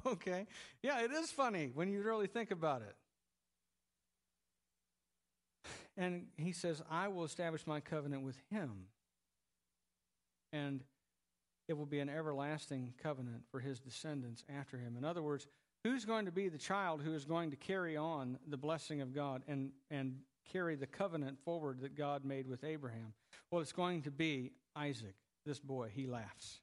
okay. 0.07 0.47
Yeah, 0.83 1.01
it 1.01 1.11
is 1.11 1.31
funny 1.31 1.71
when 1.75 1.89
you 1.89 2.03
really 2.03 2.27
think 2.27 2.51
about 2.51 2.83
it. 2.83 2.97
And 5.97 6.27
he 6.37 6.53
says, 6.53 6.83
I 6.91 7.09
will 7.09 7.25
establish 7.25 7.67
my 7.67 7.81
covenant 7.81 8.23
with 8.23 8.37
him. 8.51 8.87
And 10.53 10.85
it 11.69 11.77
will 11.77 11.87
be 11.87 12.01
an 12.01 12.09
everlasting 12.09 12.95
covenant 13.03 13.43
for 13.51 13.61
his 13.61 13.81
descendants 13.81 14.45
after 14.55 14.79
him. 14.79 14.97
In 14.97 15.05
other 15.05 15.23
words, 15.23 15.47
who's 15.83 16.05
going 16.05 16.27
to 16.27 16.33
be 16.33 16.49
the 16.49 16.59
child 16.59 17.03
who 17.03 17.15
is 17.15 17.25
going 17.25 17.51
to 17.51 17.57
carry 17.57 17.97
on 17.97 18.39
the 18.47 18.57
blessing 18.57 19.01
of 19.01 19.15
God 19.15 19.43
and, 19.49 19.71
and 19.91 20.19
carry 20.51 20.77
the 20.77 20.87
covenant 20.87 21.39
forward 21.45 21.81
that 21.81 21.97
God 21.97 22.25
made 22.25 22.47
with 22.47 22.63
Abraham? 22.63 23.15
Well, 23.51 23.63
it's 23.63 23.73
going 23.73 24.03
to 24.03 24.11
be 24.11 24.53
Isaac, 24.77 25.15
this 25.45 25.59
boy. 25.59 25.91
He 25.93 26.07
laughs. 26.07 26.61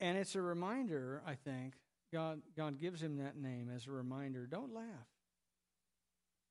And 0.00 0.18
it's 0.18 0.34
a 0.34 0.42
reminder, 0.42 1.22
I 1.24 1.34
think, 1.34 1.74
God, 2.12 2.40
God 2.56 2.80
gives 2.80 3.00
him 3.00 3.18
that 3.18 3.36
name 3.36 3.70
as 3.74 3.86
a 3.86 3.92
reminder 3.92 4.46
don't 4.46 4.74
laugh. 4.74 5.11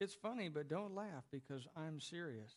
It's 0.01 0.15
funny, 0.15 0.49
but 0.49 0.67
don't 0.67 0.95
laugh 0.95 1.23
because 1.31 1.67
I'm 1.77 1.99
serious. 2.01 2.51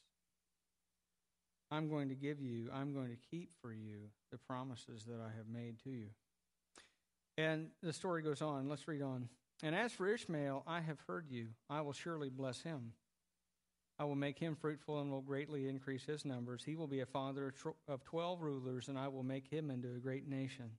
I'm 1.70 1.90
going 1.90 2.08
to 2.08 2.14
give 2.14 2.40
you, 2.40 2.70
I'm 2.72 2.94
going 2.94 3.10
to 3.10 3.18
keep 3.30 3.50
for 3.60 3.70
you 3.70 4.08
the 4.32 4.38
promises 4.38 5.04
that 5.04 5.20
I 5.20 5.28
have 5.36 5.46
made 5.46 5.78
to 5.84 5.90
you. 5.90 6.06
And 7.36 7.68
the 7.82 7.92
story 7.92 8.22
goes 8.22 8.40
on. 8.40 8.70
Let's 8.70 8.88
read 8.88 9.02
on. 9.02 9.28
And 9.62 9.74
as 9.74 9.92
for 9.92 10.08
Ishmael, 10.08 10.64
I 10.66 10.80
have 10.80 10.98
heard 11.06 11.26
you. 11.28 11.48
I 11.68 11.82
will 11.82 11.92
surely 11.92 12.30
bless 12.30 12.62
him. 12.62 12.92
I 13.98 14.04
will 14.04 14.16
make 14.16 14.38
him 14.38 14.56
fruitful 14.56 15.00
and 15.02 15.10
will 15.10 15.20
greatly 15.20 15.68
increase 15.68 16.04
his 16.04 16.24
numbers. 16.24 16.62
He 16.64 16.76
will 16.76 16.86
be 16.86 17.00
a 17.00 17.06
father 17.06 17.52
of 17.86 18.04
twelve 18.04 18.40
rulers, 18.40 18.88
and 18.88 18.98
I 18.98 19.08
will 19.08 19.22
make 19.22 19.48
him 19.48 19.70
into 19.70 19.88
a 19.88 20.00
great 20.00 20.26
nation. 20.26 20.70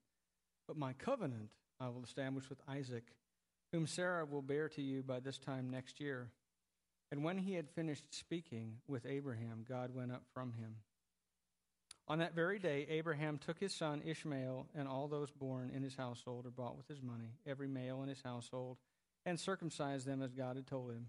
But 0.67 0.77
my 0.77 0.93
covenant 0.93 1.49
I 1.79 1.89
will 1.89 2.03
establish 2.03 2.49
with 2.49 2.59
Isaac, 2.67 3.03
whom 3.71 3.85
Sarah 3.85 4.25
will 4.25 4.41
bear 4.41 4.67
to 4.69 4.81
you 4.81 5.03
by 5.03 5.19
this 5.19 5.37
time 5.37 5.69
next 5.69 6.01
year. 6.01 6.31
And 7.11 7.23
when 7.23 7.37
he 7.37 7.53
had 7.53 7.69
finished 7.69 8.13
speaking 8.13 8.77
with 8.87 9.05
Abraham, 9.05 9.65
God 9.67 9.93
went 9.93 10.11
up 10.11 10.23
from 10.33 10.53
him. 10.53 10.77
On 12.07 12.19
that 12.19 12.35
very 12.35 12.59
day, 12.59 12.85
Abraham 12.89 13.37
took 13.37 13.59
his 13.59 13.73
son 13.73 14.01
Ishmael 14.05 14.67
and 14.75 14.87
all 14.87 15.07
those 15.07 15.31
born 15.31 15.71
in 15.73 15.81
his 15.81 15.95
household 15.95 16.45
or 16.45 16.51
bought 16.51 16.77
with 16.77 16.87
his 16.87 17.01
money, 17.01 17.33
every 17.47 17.67
male 17.67 18.03
in 18.03 18.09
his 18.09 18.21
household, 18.23 18.77
and 19.25 19.39
circumcised 19.39 20.05
them 20.05 20.21
as 20.21 20.33
God 20.33 20.55
had 20.55 20.67
told 20.67 20.91
him. 20.91 21.07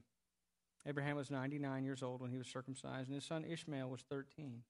Abraham 0.86 1.16
was 1.16 1.30
99 1.30 1.84
years 1.84 2.02
old 2.02 2.22
when 2.22 2.30
he 2.30 2.38
was 2.38 2.46
circumcised, 2.46 3.08
and 3.08 3.14
his 3.14 3.24
son 3.24 3.44
Ishmael 3.44 3.90
was 3.90 4.02
13. 4.02 4.62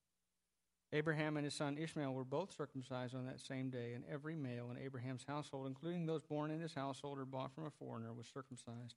Abraham 0.92 1.36
and 1.36 1.44
his 1.44 1.54
son 1.54 1.76
Ishmael 1.78 2.12
were 2.12 2.24
both 2.24 2.56
circumcised 2.56 3.14
on 3.14 3.26
that 3.26 3.40
same 3.40 3.70
day, 3.70 3.92
and 3.92 4.04
every 4.10 4.34
male 4.34 4.70
in 4.70 4.78
Abraham's 4.78 5.24
household, 5.28 5.66
including 5.66 6.06
those 6.06 6.22
born 6.22 6.50
in 6.50 6.60
his 6.60 6.74
household 6.74 7.18
or 7.18 7.24
bought 7.24 7.54
from 7.54 7.66
a 7.66 7.70
foreigner, 7.70 8.12
was 8.12 8.26
circumcised 8.26 8.96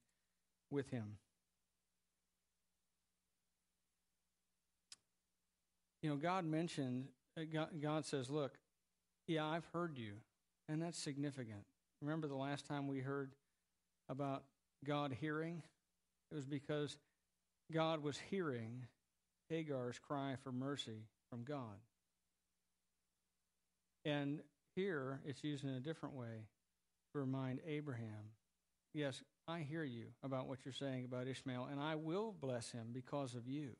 with 0.71 0.89
him. 0.89 1.17
You 6.01 6.09
know, 6.09 6.15
God 6.15 6.45
mentioned 6.45 7.07
uh, 7.37 7.65
God 7.81 8.05
says, 8.05 8.29
Look, 8.29 8.57
yeah, 9.27 9.45
I've 9.45 9.65
heard 9.73 9.97
you. 9.97 10.13
And 10.67 10.81
that's 10.81 10.99
significant. 10.99 11.63
Remember 12.01 12.27
the 12.27 12.35
last 12.35 12.65
time 12.65 12.87
we 12.87 12.99
heard 12.99 13.31
about 14.07 14.43
God 14.85 15.15
hearing? 15.19 15.63
It 16.31 16.35
was 16.35 16.45
because 16.45 16.97
God 17.71 18.03
was 18.03 18.19
hearing 18.29 18.85
Hagar's 19.49 19.99
cry 19.99 20.35
for 20.43 20.51
mercy 20.51 21.05
from 21.29 21.43
God. 21.43 21.79
And 24.05 24.41
here 24.75 25.19
it's 25.25 25.43
used 25.43 25.63
in 25.63 25.71
a 25.71 25.79
different 25.79 26.15
way 26.15 26.45
to 27.13 27.19
remind 27.19 27.59
Abraham 27.67 28.31
yes, 28.93 29.21
I 29.47 29.59
hear 29.59 29.83
you 29.83 30.05
about 30.23 30.47
what 30.47 30.59
you're 30.65 30.73
saying 30.73 31.05
about 31.05 31.27
Ishmael, 31.27 31.67
and 31.71 31.79
I 31.79 31.95
will 31.95 32.33
bless 32.39 32.71
him 32.71 32.87
because 32.93 33.35
of 33.35 33.47
you. 33.47 33.71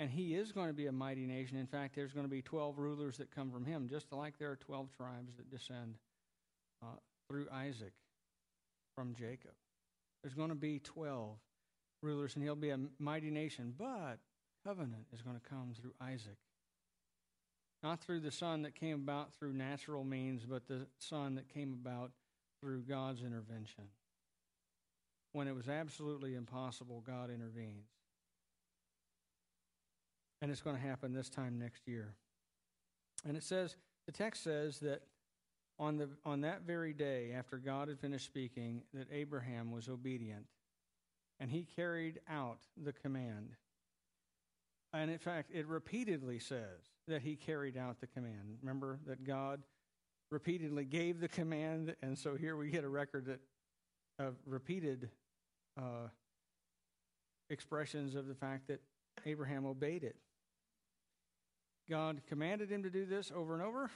And 0.00 0.10
he 0.10 0.34
is 0.34 0.50
going 0.50 0.68
to 0.68 0.72
be 0.74 0.86
a 0.86 0.92
mighty 0.92 1.26
nation. 1.26 1.58
In 1.58 1.66
fact, 1.66 1.94
there's 1.94 2.14
going 2.14 2.24
to 2.24 2.30
be 2.30 2.40
12 2.40 2.78
rulers 2.78 3.18
that 3.18 3.30
come 3.30 3.50
from 3.50 3.66
him, 3.66 3.86
just 3.86 4.10
like 4.14 4.38
there 4.38 4.50
are 4.50 4.56
12 4.56 4.88
tribes 4.96 5.36
that 5.36 5.50
descend 5.50 5.96
uh, 6.82 6.96
through 7.28 7.48
Isaac 7.52 7.92
from 8.96 9.14
Jacob. 9.14 9.50
There's 10.22 10.32
going 10.32 10.48
to 10.48 10.54
be 10.54 10.78
12 10.78 11.36
rulers, 12.02 12.34
and 12.34 12.42
he'll 12.42 12.56
be 12.56 12.70
a 12.70 12.78
mighty 12.98 13.30
nation. 13.30 13.74
But 13.78 14.20
covenant 14.66 15.04
is 15.12 15.20
going 15.20 15.36
to 15.36 15.46
come 15.46 15.74
through 15.78 15.92
Isaac. 16.00 16.38
Not 17.82 18.00
through 18.00 18.20
the 18.20 18.32
son 18.32 18.62
that 18.62 18.74
came 18.74 18.94
about 18.94 19.34
through 19.34 19.52
natural 19.52 20.02
means, 20.02 20.46
but 20.48 20.66
the 20.66 20.86
son 20.98 21.34
that 21.34 21.52
came 21.52 21.78
about 21.78 22.12
through 22.62 22.84
God's 22.84 23.20
intervention. 23.20 23.84
When 25.34 25.46
it 25.46 25.54
was 25.54 25.68
absolutely 25.68 26.36
impossible, 26.36 27.04
God 27.06 27.28
intervenes. 27.28 27.99
And 30.42 30.50
it's 30.50 30.62
going 30.62 30.76
to 30.76 30.82
happen 30.82 31.12
this 31.12 31.28
time 31.28 31.58
next 31.58 31.86
year. 31.86 32.14
And 33.26 33.36
it 33.36 33.42
says, 33.42 33.76
the 34.06 34.12
text 34.12 34.42
says 34.42 34.78
that 34.80 35.02
on, 35.78 35.96
the, 35.96 36.08
on 36.24 36.42
that 36.42 36.62
very 36.62 36.92
day, 36.92 37.32
after 37.36 37.58
God 37.58 37.88
had 37.88 37.98
finished 37.98 38.26
speaking, 38.26 38.82
that 38.94 39.08
Abraham 39.12 39.70
was 39.70 39.88
obedient 39.88 40.46
and 41.38 41.50
he 41.50 41.66
carried 41.76 42.20
out 42.28 42.58
the 42.82 42.92
command. 42.92 43.52
And 44.92 45.10
in 45.10 45.18
fact, 45.18 45.50
it 45.52 45.66
repeatedly 45.66 46.38
says 46.38 46.90
that 47.08 47.22
he 47.22 47.36
carried 47.36 47.76
out 47.76 48.00
the 48.00 48.06
command. 48.06 48.58
Remember 48.60 48.98
that 49.06 49.24
God 49.24 49.62
repeatedly 50.30 50.84
gave 50.84 51.20
the 51.20 51.28
command, 51.28 51.96
and 52.02 52.16
so 52.16 52.36
here 52.36 52.56
we 52.56 52.70
get 52.70 52.84
a 52.84 52.88
record 52.88 53.26
that 53.26 53.40
of 54.18 54.34
repeated 54.44 55.08
uh, 55.78 56.08
expressions 57.48 58.14
of 58.14 58.26
the 58.28 58.34
fact 58.34 58.68
that 58.68 58.80
Abraham 59.24 59.64
obeyed 59.64 60.04
it. 60.04 60.16
God 61.90 62.22
commanded 62.28 62.70
him 62.70 62.84
to 62.84 62.90
do 62.90 63.04
this 63.04 63.32
over 63.34 63.52
and 63.54 63.62
over, 63.62 63.90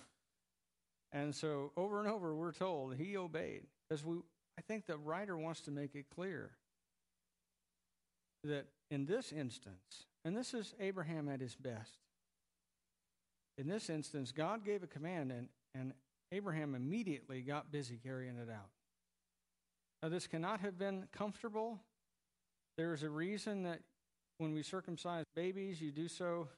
and 1.12 1.34
so 1.34 1.70
over 1.76 2.00
and 2.00 2.08
over 2.08 2.34
we're 2.34 2.52
told 2.52 2.96
he 2.96 3.16
obeyed. 3.16 3.62
Because 3.88 4.04
we, 4.04 4.16
I 4.58 4.62
think 4.62 4.86
the 4.86 4.98
writer 4.98 5.38
wants 5.38 5.60
to 5.62 5.70
make 5.70 5.94
it 5.94 6.06
clear 6.14 6.50
that 8.42 8.66
in 8.90 9.06
this 9.06 9.32
instance, 9.32 10.06
and 10.24 10.36
this 10.36 10.52
is 10.52 10.74
Abraham 10.80 11.28
at 11.28 11.40
his 11.40 11.54
best. 11.54 11.98
In 13.56 13.68
this 13.68 13.88
instance, 13.88 14.32
God 14.32 14.64
gave 14.64 14.82
a 14.82 14.88
command, 14.88 15.30
and, 15.30 15.48
and 15.74 15.92
Abraham 16.32 16.74
immediately 16.74 17.40
got 17.42 17.70
busy 17.70 17.98
carrying 18.02 18.36
it 18.36 18.50
out. 18.50 18.70
Now, 20.02 20.08
this 20.08 20.26
cannot 20.26 20.60
have 20.60 20.76
been 20.76 21.04
comfortable. 21.16 21.78
There 22.76 22.92
is 22.92 23.04
a 23.04 23.08
reason 23.08 23.62
that 23.62 23.80
when 24.38 24.52
we 24.52 24.62
circumcise 24.62 25.24
babies, 25.36 25.80
you 25.80 25.92
do 25.92 26.08
so. 26.08 26.48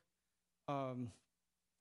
Um, 0.69 1.13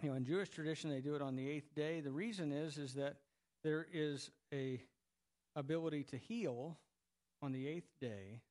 you 0.01 0.09
know, 0.09 0.15
in 0.15 0.25
Jewish 0.25 0.49
tradition, 0.49 0.89
they 0.89 1.01
do 1.01 1.15
it 1.15 1.21
on 1.21 1.35
the 1.35 1.49
eighth 1.49 1.73
day. 1.75 2.01
The 2.01 2.11
reason 2.11 2.51
is 2.51 2.77
is 2.77 2.93
that 2.95 3.17
there 3.63 3.87
is 3.91 4.29
a 4.53 4.81
ability 5.55 6.03
to 6.03 6.17
heal 6.17 6.77
on 7.41 7.51
the 7.51 7.67
eighth 7.67 7.89
day 7.99 8.41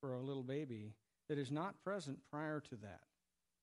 for 0.00 0.14
a 0.14 0.20
little 0.20 0.42
baby 0.42 0.94
that 1.28 1.38
is 1.38 1.50
not 1.50 1.74
present 1.84 2.18
prior 2.32 2.60
to 2.60 2.76
that. 2.76 3.00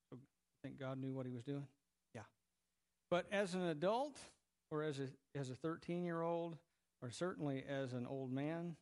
So 0.10 0.18
I 0.18 0.68
think 0.68 0.80
God 0.80 1.00
knew 1.00 1.14
what 1.14 1.26
he 1.26 1.32
was 1.32 1.44
doing. 1.44 1.68
Yeah. 2.14 2.22
But 3.10 3.26
as 3.32 3.56
an 3.56 3.64
adult 3.64 4.18
or 4.70 4.84
as 4.84 5.00
a 5.00 5.08
as 5.38 5.50
a 5.50 5.56
13 5.56 6.04
year 6.06 6.22
old 6.22 6.58
or 7.02 7.10
certainly 7.10 7.64
as 7.68 7.94
an 7.94 8.06
old 8.06 8.32
man 8.32 8.76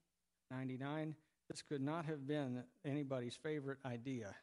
99, 0.52 1.16
this 1.50 1.62
could 1.62 1.82
not 1.82 2.06
have 2.06 2.28
been 2.28 2.64
anybody's 2.86 3.36
favorite 3.36 3.80
idea. 3.86 4.36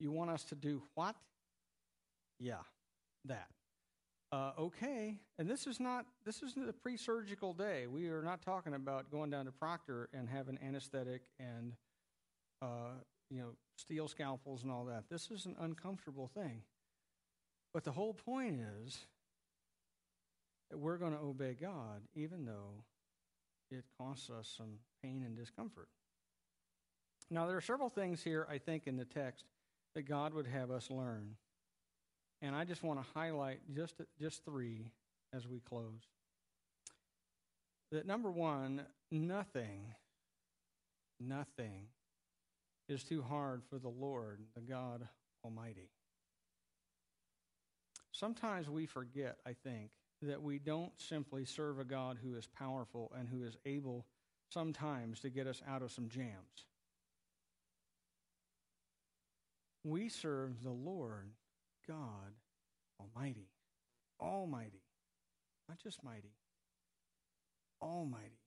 You 0.00 0.10
want 0.10 0.30
us 0.30 0.44
to 0.44 0.54
do 0.54 0.82
what? 0.94 1.14
Yeah, 2.38 2.62
that. 3.26 3.48
Uh, 4.32 4.50
okay, 4.58 5.16
and 5.38 5.48
this 5.48 5.66
is 5.66 5.78
not 5.78 6.06
this 6.24 6.42
isn't 6.42 6.68
a 6.68 6.72
pre-surgical 6.72 7.52
day. 7.52 7.86
We 7.86 8.08
are 8.08 8.22
not 8.22 8.42
talking 8.42 8.74
about 8.74 9.10
going 9.10 9.30
down 9.30 9.44
to 9.44 9.52
Proctor 9.52 10.08
and 10.12 10.28
having 10.28 10.58
anesthetic 10.66 11.22
and 11.38 11.72
uh, 12.60 12.94
you 13.30 13.38
know 13.38 13.50
steel 13.76 14.08
scalpels 14.08 14.62
and 14.62 14.72
all 14.72 14.84
that. 14.86 15.04
This 15.08 15.30
is 15.30 15.46
an 15.46 15.54
uncomfortable 15.60 16.28
thing. 16.34 16.62
But 17.72 17.84
the 17.84 17.92
whole 17.92 18.14
point 18.14 18.60
is 18.84 18.98
that 20.70 20.78
we're 20.78 20.96
going 20.96 21.12
to 21.12 21.18
obey 21.18 21.56
God, 21.60 22.02
even 22.14 22.44
though 22.44 22.84
it 23.70 23.84
costs 23.98 24.30
us 24.30 24.52
some 24.56 24.78
pain 25.02 25.22
and 25.24 25.36
discomfort. 25.36 25.88
Now, 27.30 27.46
there 27.46 27.56
are 27.56 27.62
several 27.62 27.88
things 27.88 28.22
here, 28.22 28.46
I 28.50 28.58
think, 28.58 28.86
in 28.86 28.96
the 28.96 29.04
text 29.04 29.44
that 29.94 30.02
God 30.02 30.34
would 30.34 30.46
have 30.46 30.70
us 30.70 30.90
learn. 30.90 31.36
And 32.42 32.54
I 32.54 32.64
just 32.64 32.82
want 32.82 33.00
to 33.00 33.06
highlight 33.14 33.60
just, 33.74 33.94
just 34.20 34.44
three 34.44 34.90
as 35.32 35.46
we 35.46 35.60
close. 35.60 36.02
That 37.92 38.06
number 38.06 38.30
one, 38.30 38.82
nothing, 39.10 39.94
nothing 41.20 41.86
is 42.88 43.04
too 43.04 43.22
hard 43.22 43.62
for 43.70 43.78
the 43.78 43.88
Lord, 43.88 44.40
the 44.54 44.60
God 44.60 45.08
Almighty. 45.44 45.90
Sometimes 48.12 48.68
we 48.68 48.86
forget, 48.86 49.38
I 49.46 49.54
think, 49.64 49.90
that 50.22 50.42
we 50.42 50.58
don't 50.58 50.92
simply 50.98 51.44
serve 51.44 51.78
a 51.78 51.84
God 51.84 52.18
who 52.22 52.36
is 52.36 52.46
powerful 52.46 53.12
and 53.18 53.28
who 53.28 53.42
is 53.44 53.56
able 53.66 54.06
sometimes 54.50 55.20
to 55.20 55.30
get 55.30 55.46
us 55.46 55.62
out 55.68 55.82
of 55.82 55.90
some 55.92 56.08
jams. 56.08 56.66
We 59.82 60.08
serve 60.08 60.62
the 60.62 60.70
Lord 60.70 61.30
God 61.86 62.34
Almighty. 63.00 63.48
Almighty. 64.20 64.82
Not 65.68 65.78
just 65.78 66.02
mighty. 66.04 66.34
Almighty. 67.82 68.40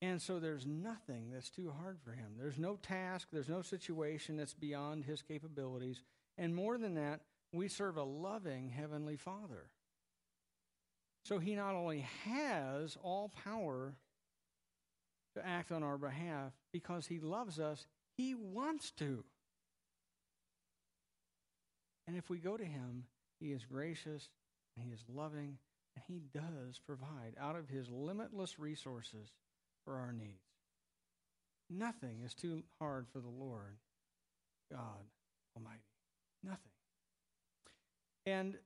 And 0.00 0.22
so 0.22 0.38
there's 0.38 0.64
nothing 0.64 1.30
that's 1.32 1.50
too 1.50 1.72
hard 1.76 1.98
for 2.04 2.12
him. 2.12 2.34
There's 2.38 2.58
no 2.58 2.76
task, 2.76 3.28
there's 3.32 3.48
no 3.48 3.62
situation 3.62 4.36
that's 4.36 4.54
beyond 4.54 5.04
his 5.04 5.22
capabilities. 5.22 6.02
And 6.36 6.54
more 6.54 6.78
than 6.78 6.94
that, 6.94 7.20
we 7.52 7.68
serve 7.68 7.96
a 7.96 8.04
loving 8.04 8.68
Heavenly 8.68 9.16
Father. 9.16 9.70
So 11.24 11.38
he 11.38 11.56
not 11.56 11.74
only 11.74 12.06
has 12.24 12.96
all 13.02 13.32
power 13.44 13.94
to 15.34 15.46
act 15.46 15.72
on 15.72 15.82
our 15.82 15.98
behalf 15.98 16.52
because 16.72 17.06
he 17.06 17.18
loves 17.18 17.58
us, 17.58 17.86
he 18.16 18.34
wants 18.34 18.92
to. 18.92 19.24
And 22.08 22.16
if 22.16 22.30
we 22.30 22.38
go 22.38 22.56
to 22.56 22.64
him, 22.64 23.04
he 23.38 23.52
is 23.52 23.66
gracious 23.66 24.30
and 24.74 24.84
he 24.84 24.90
is 24.92 25.04
loving 25.14 25.58
and 25.94 26.04
he 26.06 26.22
does 26.32 26.80
provide 26.86 27.34
out 27.38 27.54
of 27.54 27.68
his 27.68 27.90
limitless 27.90 28.58
resources 28.58 29.28
for 29.84 29.96
our 29.96 30.10
needs. 30.10 30.40
Nothing 31.68 32.22
is 32.24 32.32
too 32.32 32.62
hard 32.78 33.08
for 33.12 33.20
the 33.20 33.28
Lord 33.28 33.76
God 34.72 35.04
Almighty. 35.54 35.82
Nothing. 36.42 36.72
And 38.24 38.56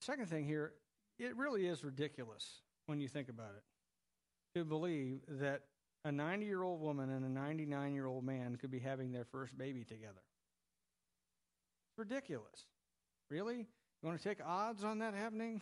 second 0.00 0.28
thing 0.28 0.46
here, 0.46 0.72
it 1.20 1.36
really 1.36 1.64
is 1.64 1.84
ridiculous 1.84 2.60
when 2.86 3.00
you 3.00 3.06
think 3.06 3.28
about 3.28 3.52
it 3.56 4.58
to 4.58 4.64
believe 4.64 5.20
that 5.28 5.62
a 6.04 6.10
90 6.10 6.44
year 6.44 6.64
old 6.64 6.80
woman 6.80 7.08
and 7.08 7.24
a 7.24 7.28
99 7.28 7.94
year 7.94 8.06
old 8.06 8.24
man 8.24 8.56
could 8.56 8.72
be 8.72 8.80
having 8.80 9.12
their 9.12 9.26
first 9.26 9.56
baby 9.56 9.84
together. 9.84 10.22
Ridiculous. 11.96 12.66
Really? 13.30 13.58
You 13.58 14.08
want 14.08 14.20
to 14.20 14.28
take 14.28 14.38
odds 14.44 14.84
on 14.84 14.98
that 14.98 15.14
happening? 15.14 15.60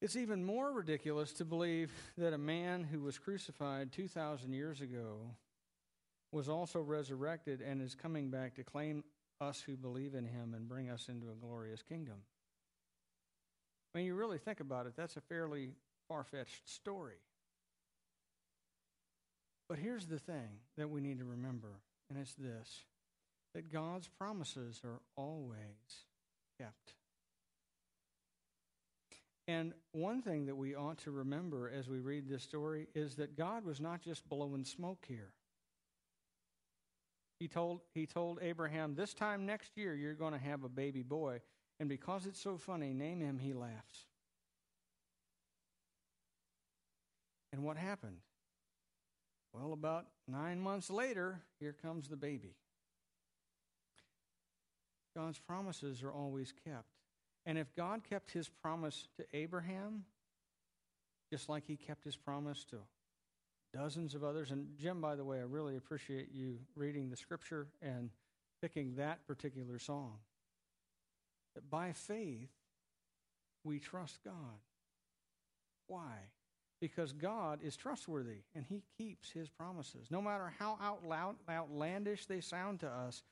It's 0.00 0.16
even 0.16 0.44
more 0.44 0.72
ridiculous 0.72 1.32
to 1.34 1.44
believe 1.44 1.90
that 2.18 2.32
a 2.32 2.38
man 2.38 2.84
who 2.84 3.00
was 3.00 3.18
crucified 3.18 3.92
2,000 3.92 4.52
years 4.52 4.80
ago 4.80 5.34
was 6.32 6.48
also 6.48 6.80
resurrected 6.80 7.62
and 7.62 7.80
is 7.80 7.94
coming 7.94 8.30
back 8.30 8.54
to 8.56 8.64
claim 8.64 9.02
us 9.40 9.60
who 9.60 9.76
believe 9.76 10.14
in 10.14 10.24
him 10.24 10.54
and 10.54 10.68
bring 10.68 10.90
us 10.90 11.08
into 11.08 11.30
a 11.30 11.34
glorious 11.34 11.82
kingdom. 11.82 12.16
When 13.92 14.04
you 14.04 14.14
really 14.14 14.38
think 14.38 14.60
about 14.60 14.86
it, 14.86 14.92
that's 14.96 15.16
a 15.16 15.22
fairly 15.22 15.70
far 16.08 16.24
fetched 16.24 16.68
story. 16.68 17.16
But 19.68 19.78
here's 19.78 20.06
the 20.06 20.18
thing 20.18 20.60
that 20.76 20.90
we 20.90 21.00
need 21.00 21.18
to 21.18 21.24
remember, 21.24 21.80
and 22.08 22.18
it's 22.18 22.34
this 22.34 22.84
that 23.56 23.72
God's 23.72 24.06
promises 24.06 24.82
are 24.84 25.00
always 25.16 25.56
kept. 26.60 26.92
And 29.48 29.72
one 29.92 30.20
thing 30.20 30.44
that 30.44 30.56
we 30.56 30.74
ought 30.74 30.98
to 30.98 31.10
remember 31.10 31.72
as 31.74 31.88
we 31.88 32.00
read 32.00 32.28
this 32.28 32.42
story 32.42 32.86
is 32.94 33.14
that 33.14 33.34
God 33.34 33.64
was 33.64 33.80
not 33.80 34.02
just 34.02 34.28
blowing 34.28 34.66
smoke 34.66 35.06
here. 35.08 35.32
He 37.40 37.48
told, 37.48 37.80
he 37.94 38.04
told 38.04 38.40
Abraham, 38.42 38.94
This 38.94 39.14
time 39.14 39.46
next 39.46 39.70
year, 39.74 39.94
you're 39.94 40.12
going 40.12 40.34
to 40.34 40.38
have 40.38 40.62
a 40.62 40.68
baby 40.68 41.02
boy. 41.02 41.40
And 41.80 41.88
because 41.88 42.26
it's 42.26 42.40
so 42.40 42.58
funny, 42.58 42.92
name 42.92 43.22
him, 43.22 43.38
he 43.38 43.54
laughs. 43.54 44.04
And 47.54 47.64
what 47.64 47.78
happened? 47.78 48.18
Well, 49.54 49.72
about 49.72 50.04
nine 50.28 50.60
months 50.60 50.90
later, 50.90 51.40
here 51.58 51.74
comes 51.80 52.08
the 52.08 52.16
baby. 52.16 52.54
God's 55.16 55.38
promises 55.38 56.02
are 56.02 56.12
always 56.12 56.52
kept. 56.64 56.90
And 57.46 57.56
if 57.56 57.74
God 57.74 58.02
kept 58.08 58.30
his 58.32 58.48
promise 58.48 59.08
to 59.16 59.24
Abraham, 59.32 60.04
just 61.32 61.48
like 61.48 61.64
he 61.66 61.76
kept 61.76 62.04
his 62.04 62.16
promise 62.16 62.64
to 62.64 62.76
dozens 63.74 64.14
of 64.14 64.24
others. 64.24 64.50
And 64.50 64.68
Jim, 64.78 65.00
by 65.00 65.16
the 65.16 65.24
way, 65.24 65.38
I 65.38 65.42
really 65.42 65.76
appreciate 65.76 66.28
you 66.32 66.58
reading 66.74 67.10
the 67.10 67.16
scripture 67.16 67.68
and 67.82 68.10
picking 68.62 68.96
that 68.96 69.26
particular 69.26 69.78
song. 69.78 70.14
That 71.54 71.68
by 71.70 71.92
faith, 71.92 72.50
we 73.64 73.78
trust 73.78 74.18
God. 74.24 74.34
Why? 75.88 76.14
Because 76.80 77.12
God 77.12 77.60
is 77.62 77.76
trustworthy 77.76 78.42
and 78.54 78.64
He 78.68 78.82
keeps 78.98 79.30
His 79.30 79.48
promises. 79.48 80.08
No 80.10 80.20
matter 80.20 80.52
how 80.58 80.78
outloud, 80.82 81.36
outlandish 81.48 82.26
they 82.26 82.40
sound 82.40 82.80
to 82.80 82.88
us 82.88 83.22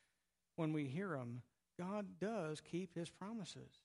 when 0.56 0.72
we 0.72 0.84
hear 0.84 1.10
them, 1.10 1.42
God 1.78 2.06
does 2.20 2.60
keep 2.60 2.94
His 2.94 3.10
promises. 3.10 3.80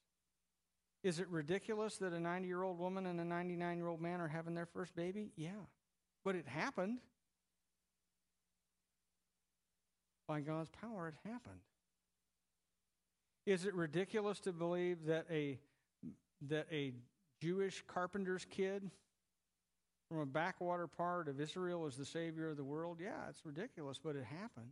Is 1.04 1.20
it 1.20 1.28
ridiculous 1.30 1.98
that 1.98 2.14
a 2.14 2.20
90 2.20 2.48
year 2.48 2.64
old 2.64 2.78
woman 2.78 3.06
and 3.06 3.20
a 3.20 3.26
99 3.26 3.78
year 3.78 3.88
old 3.88 4.02
man 4.02 4.20
are 4.20 4.28
having 4.28 4.54
their 4.54 4.66
first 4.66 4.96
baby? 4.96 5.32
Yeah. 5.36 5.52
But 6.24 6.36
it 6.36 6.48
happened. 6.48 7.00
by 10.30 10.40
God's 10.42 10.70
power, 10.70 11.08
it 11.08 11.16
happened. 11.28 11.60
Is 13.48 13.66
it 13.66 13.74
ridiculous 13.74 14.40
to 14.42 14.54
believe 14.54 15.06
that 15.08 15.26
a 15.32 15.58
that 16.48 16.68
a 16.72 16.94
Jewish 17.42 17.84
carpenter's 17.88 18.46
kid 18.46 18.92
from 20.08 20.20
a 20.20 20.26
backwater 20.26 20.86
part 20.86 21.28
of 21.28 21.42
Israel 21.42 21.88
is 21.88 21.98
the 21.98 22.06
savior 22.06 22.48
of 22.48 22.58
the 22.58 22.64
world? 22.64 23.00
Yeah, 23.02 23.28
it's 23.28 23.44
ridiculous, 23.44 24.00
but 24.02 24.16
it 24.16 24.24
happened. 24.24 24.70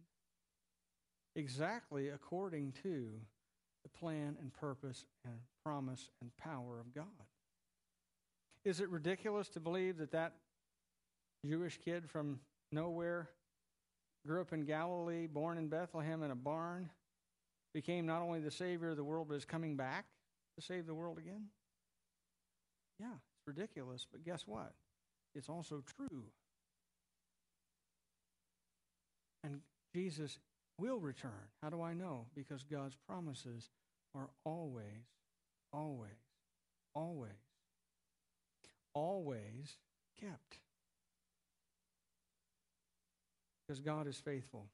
Exactly 1.37 2.09
according 2.09 2.73
to 2.81 3.11
the 3.83 3.89
plan 3.99 4.35
and 4.41 4.51
purpose 4.51 5.05
and 5.23 5.35
promise 5.63 6.09
and 6.19 6.35
power 6.35 6.79
of 6.79 6.93
God. 6.95 7.05
Is 8.65 8.81
it 8.81 8.89
ridiculous 8.89 9.47
to 9.49 9.59
believe 9.59 9.97
that 9.99 10.11
that 10.11 10.33
Jewish 11.45 11.77
kid 11.77 12.09
from 12.09 12.39
nowhere 12.71 13.29
grew 14.25 14.41
up 14.41 14.51
in 14.51 14.65
Galilee, 14.65 15.27
born 15.27 15.59
in 15.59 15.67
Bethlehem 15.67 16.23
in 16.23 16.31
a 16.31 16.35
barn, 16.35 16.89
became 17.71 18.07
not 18.07 18.23
only 18.23 18.39
the 18.39 18.49
Savior 18.49 18.89
of 18.89 18.97
the 18.97 19.03
world, 19.03 19.27
but 19.29 19.35
is 19.35 19.45
coming 19.45 19.77
back 19.77 20.05
to 20.55 20.65
save 20.65 20.87
the 20.87 20.95
world 20.95 21.19
again? 21.19 21.45
Yeah, 22.99 23.13
it's 23.13 23.47
ridiculous, 23.47 24.07
but 24.11 24.25
guess 24.25 24.47
what? 24.47 24.73
It's 25.35 25.49
also 25.49 25.83
true. 25.95 26.23
And 29.43 29.59
Jesus 29.93 30.39
will 30.79 30.99
return. 30.99 31.31
How 31.61 31.69
do 31.69 31.81
I 31.81 31.93
know? 31.93 32.25
Because 32.35 32.63
God's 32.63 32.95
promises 33.07 33.69
are 34.15 34.29
always, 34.43 34.83
always, 35.73 36.11
always, 36.93 37.31
always 38.93 39.77
kept. 40.19 40.59
Because 43.67 43.79
God 43.81 44.07
is 44.07 44.17
faithful. 44.17 44.65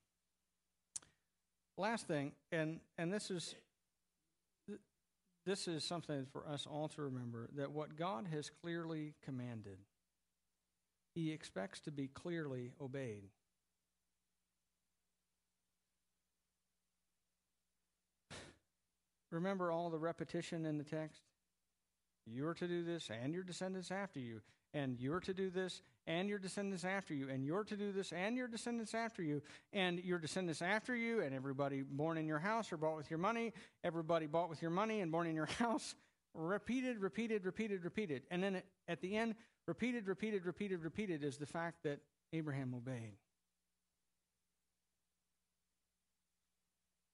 Last 1.77 2.07
thing, 2.07 2.33
and, 2.51 2.79
and 2.97 3.11
this 3.11 3.31
is 3.31 3.55
this 5.45 5.67
is 5.67 5.83
something 5.83 6.25
for 6.31 6.47
us 6.47 6.65
all 6.65 6.87
to 6.89 7.01
remember 7.01 7.49
that 7.55 7.71
what 7.71 7.97
God 7.97 8.27
has 8.31 8.49
clearly 8.49 9.13
commanded, 9.25 9.77
He 11.15 11.31
expects 11.31 11.81
to 11.81 11.91
be 11.91 12.07
clearly 12.07 12.71
obeyed. 12.81 13.23
Remember 19.33 19.71
all 19.71 19.89
the 19.89 19.97
repetition 19.97 20.65
in 20.65 20.77
the 20.77 20.83
text? 20.83 21.21
You 22.25 22.47
are 22.47 22.53
to 22.53 22.67
do 22.67 22.83
this 22.83 23.09
and 23.09 23.33
your 23.33 23.43
descendants 23.43 23.91
after 23.91 24.19
you, 24.19 24.41
and 24.73 24.99
you're 24.99 25.19
to 25.21 25.33
do 25.33 25.49
this 25.49 25.81
and 26.05 26.29
your 26.29 26.37
descendants 26.37 26.85
after 26.85 27.13
you, 27.13 27.29
and 27.29 27.43
you're 27.43 27.63
to 27.63 27.75
do 27.75 27.91
this 27.91 28.13
and 28.13 28.37
your 28.37 28.47
descendants 28.47 28.93
after 28.93 29.23
you, 29.23 29.41
and 29.73 29.99
your 29.99 30.19
descendants 30.19 30.61
after 30.61 30.95
you, 30.95 31.21
and 31.21 31.33
everybody 31.33 31.81
born 31.81 32.17
in 32.17 32.27
your 32.27 32.39
house 32.39 32.71
or 32.71 32.77
bought 32.77 32.95
with 32.95 33.09
your 33.09 33.19
money, 33.19 33.53
everybody 33.83 34.27
bought 34.27 34.49
with 34.49 34.61
your 34.61 34.71
money 34.71 35.01
and 35.01 35.11
born 35.11 35.27
in 35.27 35.35
your 35.35 35.45
house. 35.59 35.95
Repeated, 36.35 36.99
repeated, 36.99 37.45
repeated, 37.45 37.83
repeated. 37.83 38.23
And 38.31 38.41
then 38.41 38.61
at 38.87 39.01
the 39.01 39.17
end, 39.17 39.35
repeated, 39.67 40.07
repeated, 40.07 40.45
repeated, 40.45 40.83
repeated 40.83 41.23
is 41.23 41.37
the 41.37 41.45
fact 41.45 41.83
that 41.83 41.99
Abraham 42.31 42.73
obeyed. 42.73 43.17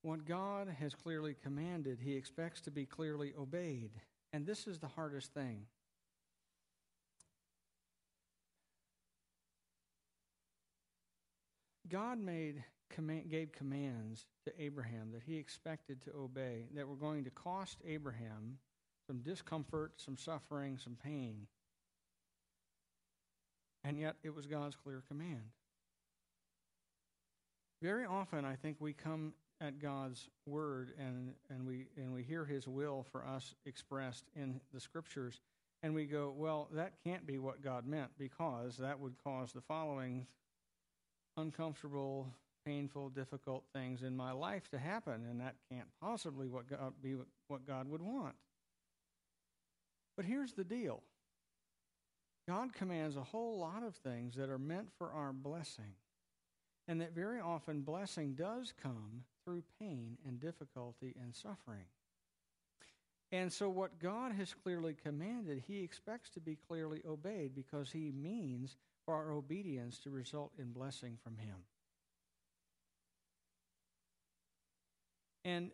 What 0.01 0.25
God 0.25 0.69
has 0.79 0.93
clearly 0.93 1.35
commanded, 1.43 1.99
he 2.01 2.15
expects 2.15 2.61
to 2.61 2.71
be 2.71 2.85
clearly 2.85 3.33
obeyed. 3.37 3.91
And 4.31 4.45
this 4.45 4.67
is 4.67 4.79
the 4.79 4.87
hardest 4.87 5.33
thing. 5.33 5.65
God 11.89 12.19
made 12.19 12.63
command, 12.89 13.29
gave 13.29 13.51
commands 13.51 14.25
to 14.45 14.53
Abraham 14.61 15.11
that 15.11 15.23
he 15.25 15.37
expected 15.37 16.01
to 16.03 16.11
obey 16.15 16.67
that 16.75 16.87
were 16.87 16.95
going 16.95 17.23
to 17.23 17.31
cost 17.31 17.79
Abraham 17.85 18.59
some 19.07 19.19
discomfort, 19.19 19.93
some 19.97 20.15
suffering, 20.15 20.77
some 20.77 20.95
pain. 21.03 21.47
And 23.83 23.97
yet 23.97 24.15
it 24.23 24.35
was 24.35 24.45
God's 24.45 24.75
clear 24.75 25.01
command. 25.07 25.49
Very 27.81 28.05
often 28.05 28.45
I 28.45 28.55
think 28.55 28.77
we 28.79 28.93
come 28.93 29.33
at 29.61 29.79
God's 29.79 30.29
word 30.45 30.93
and, 30.97 31.33
and 31.49 31.65
we 31.65 31.87
and 31.97 32.13
we 32.13 32.23
hear 32.23 32.45
his 32.45 32.67
will 32.67 33.05
for 33.11 33.25
us 33.25 33.55
expressed 33.65 34.25
in 34.35 34.61
the 34.73 34.79
scriptures 34.79 35.41
and 35.81 35.95
we 35.95 36.05
go, 36.05 36.33
well, 36.35 36.67
that 36.73 36.93
can't 37.03 37.25
be 37.25 37.37
what 37.37 37.61
God 37.61 37.87
meant 37.87 38.11
because 38.17 38.77
that 38.77 38.99
would 38.99 39.15
cause 39.23 39.53
the 39.53 39.61
following 39.61 40.27
uncomfortable, 41.37 42.27
painful, 42.65 43.09
difficult 43.09 43.63
things 43.73 44.03
in 44.03 44.15
my 44.15 44.31
life 44.31 44.69
to 44.69 44.77
happen, 44.77 45.25
and 45.29 45.39
that 45.39 45.55
can't 45.71 45.87
possibly 46.01 46.47
what 46.47 46.69
God, 46.69 46.93
be 47.01 47.15
what 47.47 47.65
God 47.65 47.87
would 47.89 48.01
want. 48.01 48.35
But 50.17 50.25
here's 50.25 50.53
the 50.53 50.65
deal 50.65 51.01
God 52.47 52.73
commands 52.73 53.15
a 53.15 53.23
whole 53.23 53.57
lot 53.59 53.83
of 53.83 53.95
things 53.95 54.35
that 54.35 54.49
are 54.49 54.59
meant 54.59 54.89
for 54.97 55.11
our 55.11 55.31
blessing, 55.31 55.93
and 56.89 56.99
that 56.99 57.13
very 57.13 57.39
often 57.39 57.81
blessing 57.81 58.33
does 58.33 58.73
come 58.81 59.21
through 59.45 59.61
pain 59.79 60.17
and 60.25 60.39
difficulty 60.39 61.15
and 61.21 61.35
suffering. 61.35 61.85
And 63.31 63.53
so, 63.53 63.69
what 63.69 63.99
God 63.99 64.31
has 64.31 64.55
clearly 64.55 64.95
commanded, 64.95 65.61
He 65.67 65.83
expects 65.83 66.31
to 66.31 66.39
be 66.39 66.57
clearly 66.67 67.03
obeyed 67.07 67.53
because 67.53 67.91
He 67.91 68.11
means 68.11 68.75
for 69.05 69.13
our 69.13 69.31
obedience 69.31 69.99
to 69.99 70.09
result 70.09 70.51
in 70.57 70.71
blessing 70.71 71.19
from 71.23 71.37
Him. 71.37 71.57
And, 75.45 75.69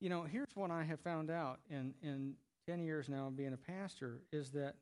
you 0.00 0.08
know, 0.08 0.22
here's 0.22 0.54
what 0.54 0.70
I 0.70 0.84
have 0.84 1.00
found 1.00 1.32
out 1.32 1.58
in, 1.68 1.94
in 2.00 2.34
10 2.68 2.84
years 2.84 3.08
now 3.08 3.26
of 3.26 3.36
being 3.36 3.54
a 3.54 3.56
pastor 3.56 4.20
is 4.30 4.52
that 4.52 4.76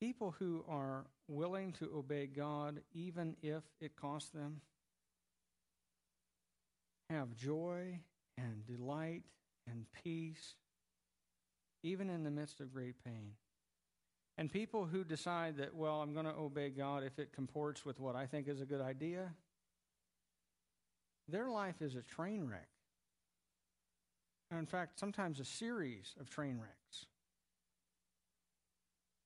people 0.00 0.34
who 0.38 0.64
are 0.66 1.04
willing 1.28 1.72
to 1.72 1.90
obey 1.94 2.26
God, 2.26 2.80
even 2.94 3.36
if 3.42 3.64
it 3.82 3.94
costs 3.94 4.30
them, 4.30 4.62
have 7.10 7.34
joy 7.36 8.00
and 8.36 8.66
delight 8.66 9.22
and 9.70 9.86
peace, 10.04 10.54
even 11.82 12.10
in 12.10 12.24
the 12.24 12.30
midst 12.30 12.60
of 12.60 12.72
great 12.72 13.02
pain. 13.04 13.32
And 14.36 14.52
people 14.52 14.86
who 14.86 15.02
decide 15.02 15.56
that, 15.56 15.74
well, 15.74 16.00
I'm 16.00 16.12
going 16.12 16.26
to 16.26 16.34
obey 16.34 16.70
God 16.70 17.02
if 17.02 17.18
it 17.18 17.32
comports 17.32 17.84
with 17.84 17.98
what 17.98 18.14
I 18.14 18.26
think 18.26 18.46
is 18.46 18.60
a 18.60 18.66
good 18.66 18.80
idea, 18.80 19.32
their 21.28 21.50
life 21.50 21.82
is 21.82 21.96
a 21.96 22.02
train 22.02 22.46
wreck. 22.48 22.68
In 24.50 24.66
fact, 24.66 24.98
sometimes 24.98 25.40
a 25.40 25.44
series 25.44 26.14
of 26.20 26.30
train 26.30 26.58
wrecks. 26.58 27.06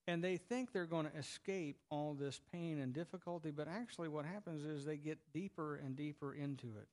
And 0.08 0.24
they 0.24 0.36
think 0.36 0.72
they're 0.72 0.86
going 0.86 1.06
to 1.06 1.16
escape 1.16 1.76
all 1.90 2.14
this 2.14 2.40
pain 2.52 2.80
and 2.80 2.92
difficulty, 2.92 3.52
but 3.52 3.68
actually, 3.68 4.08
what 4.08 4.24
happens 4.24 4.64
is 4.64 4.84
they 4.84 4.96
get 4.96 5.18
deeper 5.32 5.76
and 5.76 5.94
deeper 5.94 6.34
into 6.34 6.66
it. 6.78 6.88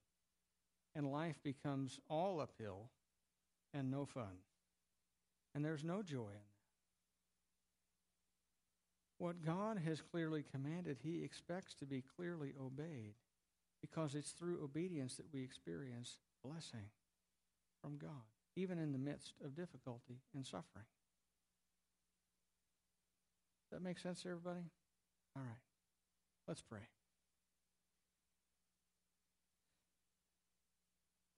And 0.94 1.10
life 1.12 1.36
becomes 1.44 2.00
all 2.08 2.40
uphill 2.40 2.90
and 3.72 3.90
no 3.90 4.06
fun. 4.06 4.38
And 5.54 5.64
there's 5.64 5.84
no 5.84 6.02
joy 6.02 6.28
in 6.28 6.34
that. 6.34 6.44
what 9.18 9.44
God 9.44 9.78
has 9.84 10.00
clearly 10.00 10.44
commanded, 10.50 10.98
He 11.02 11.22
expects 11.22 11.74
to 11.74 11.86
be 11.86 12.02
clearly 12.16 12.54
obeyed 12.60 13.14
because 13.80 14.14
it's 14.14 14.32
through 14.32 14.62
obedience 14.64 15.16
that 15.16 15.32
we 15.32 15.42
experience 15.42 16.18
blessing 16.44 16.88
from 17.82 17.98
God, 17.98 18.10
even 18.56 18.78
in 18.78 18.92
the 18.92 18.98
midst 18.98 19.34
of 19.44 19.54
difficulty 19.54 20.20
and 20.34 20.44
suffering. 20.44 20.86
That 23.70 23.82
make 23.82 23.98
sense 23.98 24.22
to 24.22 24.30
everybody? 24.30 24.64
All 25.36 25.42
right. 25.42 25.60
Let's 26.48 26.62
pray. 26.62 26.80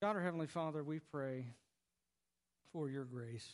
God, 0.03 0.17
our 0.17 0.23
Heavenly 0.23 0.49
Father, 0.49 0.83
we 0.83 0.99
pray 0.99 1.47
for 2.73 2.91
your 2.91 3.05
grace. 3.05 3.49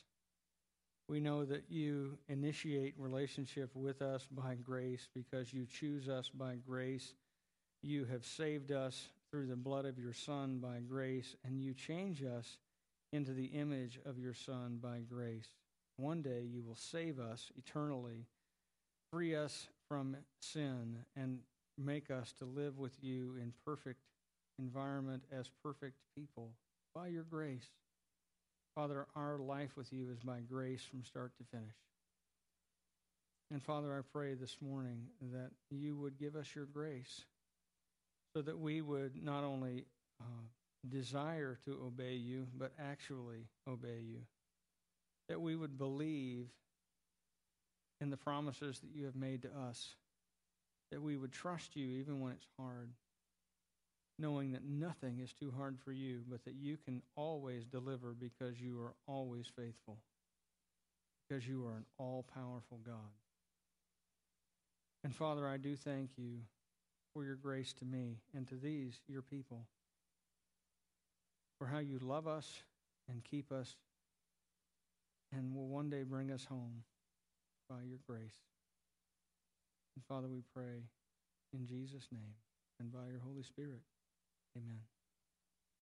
We 1.07 1.21
know 1.21 1.45
that 1.45 1.65
you 1.69 2.17
initiate 2.27 2.95
relationship 2.97 3.69
with 3.75 4.01
us 4.01 4.27
by 4.33 4.55
grace 4.55 5.09
because 5.15 5.53
you 5.53 5.67
choose 5.67 6.09
us 6.09 6.31
by 6.31 6.55
grace. 6.67 7.13
You 7.83 8.07
have 8.07 8.25
saved 8.25 8.73
us 8.73 9.09
through 9.31 9.49
the 9.49 9.57
blood 9.57 9.85
of 9.85 9.99
your 9.99 10.15
Son 10.15 10.59
by 10.59 10.79
grace, 10.89 11.37
and 11.45 11.61
you 11.61 11.75
change 11.75 12.23
us 12.25 12.57
into 13.13 13.35
the 13.35 13.49
image 13.49 14.01
of 14.07 14.19
your 14.19 14.33
Son 14.33 14.79
by 14.83 15.01
grace. 15.01 15.49
One 15.99 16.23
day 16.23 16.45
you 16.51 16.63
will 16.63 16.77
save 16.77 17.21
us 17.21 17.53
eternally, 17.59 18.25
free 19.13 19.37
us 19.37 19.69
from 19.87 20.17
sin, 20.41 21.01
and 21.15 21.41
make 21.77 22.11
us 22.11 22.33
to 22.39 22.47
live 22.47 22.79
with 22.79 22.97
you 23.03 23.35
in 23.39 23.53
perfect 23.67 24.01
environment 24.59 25.23
as 25.33 25.51
perfect 25.63 25.97
people 26.17 26.51
by 26.95 27.09
your 27.09 27.23
grace. 27.25 27.67
Father, 28.75 29.07
our 29.17 29.39
life 29.39 29.77
with 29.77 29.93
you 29.93 30.11
is 30.13 30.21
by 30.21 30.41
grace 30.41 30.83
from 30.83 31.05
start 31.05 31.33
to 31.39 31.45
finish. 31.45 31.75
And 33.51 33.63
Father, 33.63 33.97
I 33.97 34.03
pray 34.13 34.35
this 34.35 34.57
morning 34.61 35.07
that 35.33 35.51
you 35.71 35.97
would 35.97 36.19
give 36.19 36.37
us 36.37 36.55
your 36.55 36.67
grace 36.67 37.23
so 38.35 38.43
that 38.43 38.59
we 38.59 38.83
would 38.83 39.23
not 39.23 39.43
only 39.43 39.87
uh, 40.21 40.47
desire 40.89 41.59
to 41.65 41.81
obey 41.87 42.15
you, 42.15 42.47
but 42.57 42.73
actually 42.79 43.47
obey 43.67 44.01
you. 44.07 44.21
That 45.29 45.41
we 45.41 45.57
would 45.57 45.79
believe 45.79 46.47
in 48.01 48.11
the 48.11 48.17
promises 48.17 48.79
that 48.81 48.91
you 48.95 49.07
have 49.07 49.17
made 49.17 49.43
to 49.43 49.49
us. 49.49 49.95
That 50.93 51.03
we 51.03 51.17
would 51.17 51.33
trust 51.33 51.75
you 51.75 51.87
even 51.87 52.21
when 52.21 52.33
it's 52.33 52.47
hard, 52.59 52.91
knowing 54.19 54.53
that 54.53 54.65
nothing 54.65 55.21
is 55.21 55.33
too 55.33 55.53
hard 55.57 55.79
for 55.85 55.93
you, 55.93 56.23
but 56.29 56.45
that 56.45 56.55
you 56.55 56.77
can 56.77 57.03
always 57.17 57.65
deliver 57.65 58.15
because 58.19 58.61
you 58.61 58.81
are 58.81 58.95
always 59.07 59.47
faithful, 59.47 59.99
because 61.29 61.47
you 61.47 61.65
are 61.65 61.77
an 61.77 61.85
all 61.99 62.25
powerful 62.35 62.81
God. 62.85 63.13
And 65.05 65.15
Father, 65.15 65.49
I 65.49 65.57
do 65.57 65.77
thank 65.77 66.11
you 66.17 66.41
for 67.15 67.25
your 67.25 67.37
grace 67.37 67.73
to 67.75 67.85
me 67.85 68.19
and 68.35 68.47
to 68.49 68.57
these, 68.57 69.01
your 69.07 69.23
people, 69.23 69.67
for 71.59 71.67
how 71.67 71.79
you 71.79 71.99
love 72.01 72.27
us 72.27 72.63
and 73.09 73.23
keep 73.25 73.53
us 73.53 73.77
and 75.33 75.55
will 75.55 75.69
one 75.69 75.91
day 75.91 76.03
bring 76.03 76.31
us 76.31 76.45
home 76.45 76.83
by 77.69 77.83
your 77.89 77.99
grace. 78.07 78.35
And 79.95 80.05
Father, 80.05 80.29
we 80.29 80.43
pray 80.55 80.85
in 81.53 81.67
Jesus' 81.67 82.09
name 82.13 82.35
and 82.81 82.93
by 82.93 83.07
your 83.11 83.21
Holy 83.21 83.43
Spirit. 83.43 83.83
Amen. 84.57 84.83